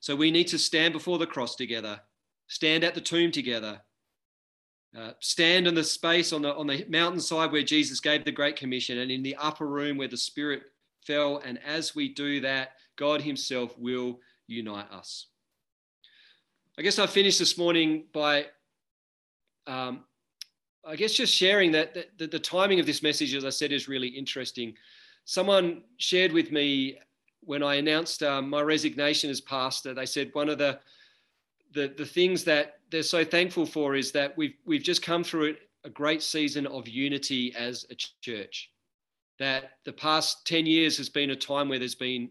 So 0.00 0.16
we 0.16 0.32
need 0.32 0.48
to 0.48 0.58
stand 0.58 0.92
before 0.92 1.18
the 1.18 1.26
cross 1.26 1.54
together, 1.54 2.00
stand 2.48 2.82
at 2.82 2.96
the 2.96 3.00
tomb 3.00 3.30
together, 3.30 3.80
uh, 4.98 5.12
stand 5.20 5.68
in 5.68 5.76
the 5.76 5.84
space 5.84 6.32
on 6.32 6.42
the, 6.42 6.52
on 6.52 6.66
the 6.66 6.84
mountainside 6.88 7.52
where 7.52 7.62
Jesus 7.62 8.00
gave 8.00 8.24
the 8.24 8.32
Great 8.32 8.56
Commission, 8.56 8.98
and 8.98 9.10
in 9.12 9.22
the 9.22 9.36
upper 9.36 9.68
room 9.68 9.96
where 9.96 10.08
the 10.08 10.16
Spirit 10.16 10.64
fell. 11.06 11.40
And 11.44 11.60
as 11.64 11.94
we 11.94 12.12
do 12.12 12.40
that, 12.40 12.72
God 12.96 13.22
Himself 13.22 13.78
will 13.78 14.18
unite 14.48 14.90
us. 14.90 15.28
I 16.78 16.82
guess 16.82 16.98
I 16.98 17.06
finished 17.06 17.38
this 17.38 17.58
morning 17.58 18.04
by, 18.14 18.46
um, 19.66 20.04
I 20.86 20.96
guess, 20.96 21.12
just 21.12 21.34
sharing 21.34 21.72
that, 21.72 21.94
that, 22.18 22.30
the 22.30 22.38
timing 22.38 22.80
of 22.80 22.86
this 22.86 23.02
message, 23.02 23.34
as 23.34 23.44
I 23.44 23.50
said, 23.50 23.72
is 23.72 23.88
really 23.88 24.08
interesting. 24.08 24.74
Someone 25.26 25.82
shared 25.98 26.32
with 26.32 26.50
me 26.50 26.98
when 27.40 27.62
I 27.62 27.74
announced 27.74 28.22
um, 28.22 28.48
my 28.48 28.62
resignation 28.62 29.28
as 29.28 29.40
pastor. 29.40 29.92
They 29.92 30.06
said 30.06 30.30
one 30.32 30.48
of 30.48 30.58
the, 30.58 30.80
the 31.74 31.92
the 31.96 32.06
things 32.06 32.44
that 32.44 32.80
they're 32.90 33.02
so 33.02 33.24
thankful 33.24 33.66
for 33.66 33.94
is 33.94 34.12
that 34.12 34.36
we've 34.36 34.54
we've 34.64 34.82
just 34.82 35.02
come 35.02 35.24
through 35.24 35.56
a 35.84 35.90
great 35.90 36.22
season 36.22 36.66
of 36.66 36.88
unity 36.88 37.54
as 37.54 37.86
a 37.90 37.94
church 38.20 38.70
that 39.38 39.72
the 39.84 39.92
past 39.92 40.46
10 40.46 40.66
years 40.66 40.96
has 40.96 41.08
been 41.08 41.30
a 41.30 41.36
time 41.36 41.68
where 41.68 41.78
there's 41.78 41.94
been 41.94 42.30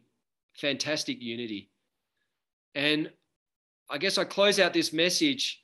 fantastic 0.54 1.22
unity. 1.22 1.70
And 2.76 3.12
I 3.92 3.98
guess 3.98 4.18
I 4.18 4.24
close 4.24 4.58
out 4.58 4.74
this 4.74 4.94
message 4.94 5.62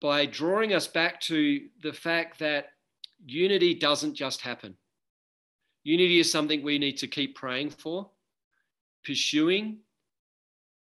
by 0.00 0.24
drawing 0.24 0.72
us 0.72 0.86
back 0.86 1.20
to 1.22 1.60
the 1.82 1.92
fact 1.92 2.38
that 2.38 2.68
unity 3.26 3.74
doesn't 3.74 4.14
just 4.14 4.40
happen. 4.40 4.74
Unity 5.82 6.20
is 6.20 6.32
something 6.32 6.62
we 6.62 6.78
need 6.78 6.96
to 6.98 7.06
keep 7.06 7.36
praying 7.36 7.68
for, 7.68 8.10
pursuing, 9.04 9.80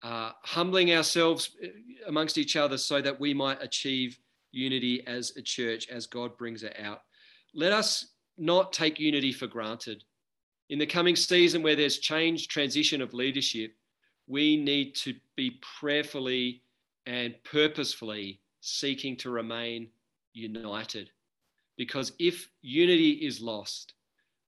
uh, 0.03 0.31
humbling 0.43 0.93
ourselves 0.93 1.51
uh, 1.63 1.67
amongst 2.07 2.37
each 2.37 2.57
other 2.57 2.77
so 2.77 3.01
that 3.01 3.17
we 3.17 3.33
might 3.33 3.63
achieve 3.63 4.19
unity 4.51 5.05
as 5.07 5.35
a 5.37 5.41
church 5.41 5.87
as 5.87 6.07
God 6.07 6.37
brings 6.37 6.63
it 6.63 6.75
out. 6.77 7.03
Let 7.53 7.71
us 7.71 8.13
not 8.37 8.73
take 8.73 8.99
unity 8.99 9.31
for 9.31 9.47
granted. 9.47 10.03
In 10.69 10.77
the 10.77 10.85
coming 10.85 11.15
season 11.15 11.63
where 11.63 11.77
there's 11.77 11.99
change, 11.99 12.49
transition 12.49 13.01
of 13.01 13.13
leadership, 13.13 13.73
we 14.29 14.55
need 14.55 14.93
to 14.93 15.15
be 15.35 15.59
prayerfully 15.79 16.61
and 17.07 17.35
purposefully 17.43 18.39
seeking 18.61 19.17
to 19.17 19.31
remain 19.31 19.89
united. 20.33 21.09
Because 21.77 22.13
if 22.19 22.47
unity 22.61 23.11
is 23.11 23.41
lost, 23.41 23.95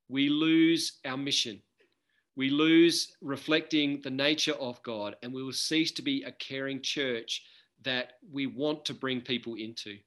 we 0.08 0.30
lose 0.30 1.00
our 1.04 1.18
mission. 1.18 1.60
We 2.36 2.52
lose 2.52 3.16
reflecting 3.22 4.02
the 4.02 4.12
nature 4.12 4.54
of 4.54 4.82
God, 4.84 5.16
and 5.24 5.34
we 5.34 5.42
will 5.42 5.52
cease 5.52 5.92
to 5.94 6.02
be 6.02 6.24
a 6.24 6.32
caring 6.32 6.82
church 6.82 7.44
that 7.84 8.14
we 8.32 8.46
want 8.46 8.86
to 8.86 8.94
bring 8.94 9.20
people 9.20 9.56
into. 9.56 9.98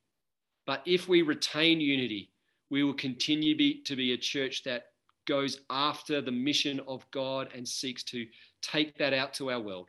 But 0.67 0.83
if 0.87 1.09
we 1.09 1.23
retain 1.23 1.81
unity, 1.81 2.31
we 2.71 2.85
will 2.85 2.95
continue 2.95 3.57
be, 3.57 3.83
to 3.83 3.97
be 3.97 4.13
a 4.13 4.19
church 4.19 4.63
that 4.63 4.87
goes 5.27 5.61
after 5.71 6.21
the 6.21 6.33
mission 6.33 6.81
of 6.87 7.05
God 7.11 7.49
and 7.55 7.67
seeks 7.67 8.03
to 8.05 8.27
take 8.63 8.97
that 8.99 9.13
out 9.13 9.35
to 9.35 9.51
our 9.51 9.61
world. 9.61 9.89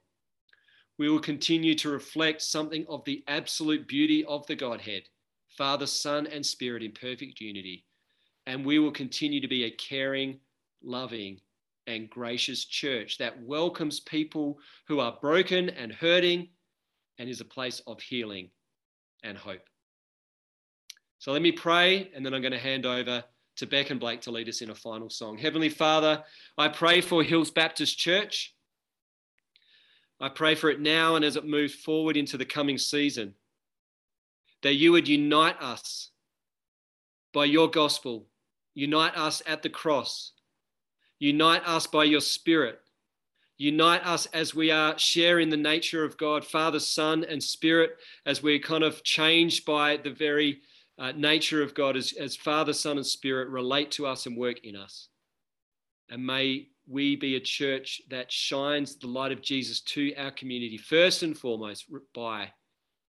We 0.98 1.10
will 1.10 1.20
continue 1.20 1.76
to 1.76 1.90
reflect 1.90 2.42
something 2.42 2.86
of 2.88 3.04
the 3.06 3.24
absolute 3.28 3.88
beauty 3.88 4.24
of 4.26 4.48
the 4.48 4.56
Godhead, 4.56 5.04
Father, 5.58 5.86
Son, 5.86 6.28
and 6.28 6.46
Spirit 6.46 6.84
in 6.84 6.92
perfect 6.92 7.42
unity. 7.42 7.86
And 8.48 8.66
we 8.66 8.80
will 8.80 8.92
continue 8.92 9.42
to 9.42 9.48
be 9.48 9.66
a 9.66 9.72
caring, 9.72 10.40
loving, 10.84 11.40
and 11.88 12.10
gracious 12.10 12.66
church 12.66 13.18
that 13.18 13.42
welcomes 13.44 14.00
people 14.00 14.60
who 14.88 15.00
are 15.00 15.18
broken 15.22 15.70
and 15.70 15.92
hurting 15.92 16.50
and 17.20 17.30
is 17.30 17.42
a 17.42 17.46
place 17.46 17.82
of 17.88 18.02
healing 18.02 18.50
and 19.24 19.38
hope. 19.38 19.68
So 21.20 21.32
let 21.32 21.42
me 21.42 21.52
pray, 21.52 22.12
and 22.16 22.26
then 22.26 22.34
I'm 22.34 22.42
going 22.42 22.52
to 22.52 22.60
hand 22.60 22.86
over 22.86 23.24
to 23.58 23.66
Beck 23.66 23.90
and 23.90 24.00
Blake 24.00 24.22
to 24.22 24.32
lead 24.32 24.50
us 24.50 24.62
in 24.62 24.70
a 24.70 24.76
final 24.76 25.10
song. 25.10 25.38
Heavenly 25.38 25.70
Father, 25.70 26.24
I 26.58 26.68
pray 26.68 27.02
for 27.02 27.24
Hills 27.24 27.52
Baptist 27.52 27.98
Church. 27.98 28.54
I 30.20 30.30
pray 30.30 30.56
for 30.56 30.70
it 30.70 30.80
now 30.80 31.16
and 31.16 31.26
as 31.26 31.36
it 31.36 31.46
moves 31.46 31.74
forward 31.74 32.18
into 32.18 32.38
the 32.38 32.46
coming 32.46 32.78
season, 32.78 33.34
that 34.64 34.76
you 34.76 34.92
would 34.92 35.08
unite 35.08 35.62
us 35.62 36.12
by 37.34 37.46
your 37.46 37.70
gospel, 37.70 38.28
unite 38.74 39.16
us 39.18 39.42
at 39.46 39.62
the 39.62 39.70
cross, 39.70 40.32
unite 41.20 41.64
us 41.66 41.86
by 41.86 42.06
your 42.06 42.22
spirit, 42.22 42.80
unite 43.58 44.06
us 44.06 44.26
as 44.28 44.56
we 44.56 44.72
are 44.72 44.98
sharing 44.98 45.50
the 45.50 45.58
nature 45.58 46.04
of 46.04 46.18
God, 46.18 46.46
Father, 46.46 46.80
Son, 46.80 47.26
and 47.26 47.44
Spirit, 47.44 47.98
as 48.26 48.42
we're 48.42 48.60
kind 48.60 48.84
of 48.84 49.04
changed 49.04 49.66
by 49.66 49.98
the 49.98 50.12
very 50.12 50.62
uh, 50.98 51.12
nature 51.16 51.62
of 51.62 51.74
God 51.74 51.98
as, 51.98 52.14
as 52.14 52.36
Father, 52.36 52.74
Son, 52.74 52.98
and 52.98 53.06
Spirit 53.06 53.50
relate 53.50 53.92
to 53.92 54.06
us 54.06 54.26
and 54.26 54.38
work 54.38 54.64
in 54.64 54.76
us. 54.76 55.10
And 56.10 56.26
may 56.26 56.68
we 56.88 57.16
be 57.16 57.36
a 57.36 57.40
church 57.40 58.02
that 58.10 58.32
shines 58.32 58.96
the 58.96 59.08
light 59.08 59.32
of 59.32 59.42
Jesus 59.42 59.82
to 59.82 60.14
our 60.16 60.32
community, 60.32 60.78
first 60.78 61.24
and 61.24 61.38
foremost 61.38 61.86
by 62.14 62.52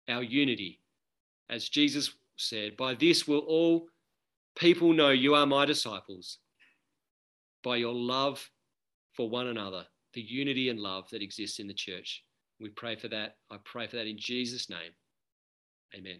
our 0.07 0.23
unity. 0.23 0.81
As 1.49 1.69
Jesus 1.69 2.11
said, 2.35 2.75
By 2.77 2.95
this 2.95 3.27
will 3.27 3.39
all 3.39 3.87
people 4.57 4.93
know 4.93 5.09
you 5.09 5.35
are 5.35 5.45
my 5.45 5.65
disciples, 5.65 6.39
by 7.63 7.77
your 7.77 7.93
love 7.93 8.49
for 9.13 9.29
one 9.29 9.47
another, 9.47 9.85
the 10.13 10.21
unity 10.21 10.69
and 10.69 10.79
love 10.79 11.09
that 11.11 11.21
exists 11.21 11.59
in 11.59 11.67
the 11.67 11.73
church. 11.73 12.23
We 12.59 12.69
pray 12.69 12.95
for 12.95 13.07
that. 13.09 13.37
I 13.51 13.57
pray 13.63 13.87
for 13.87 13.97
that 13.97 14.07
in 14.07 14.17
Jesus' 14.17 14.69
name. 14.69 14.91
Amen. 15.95 16.19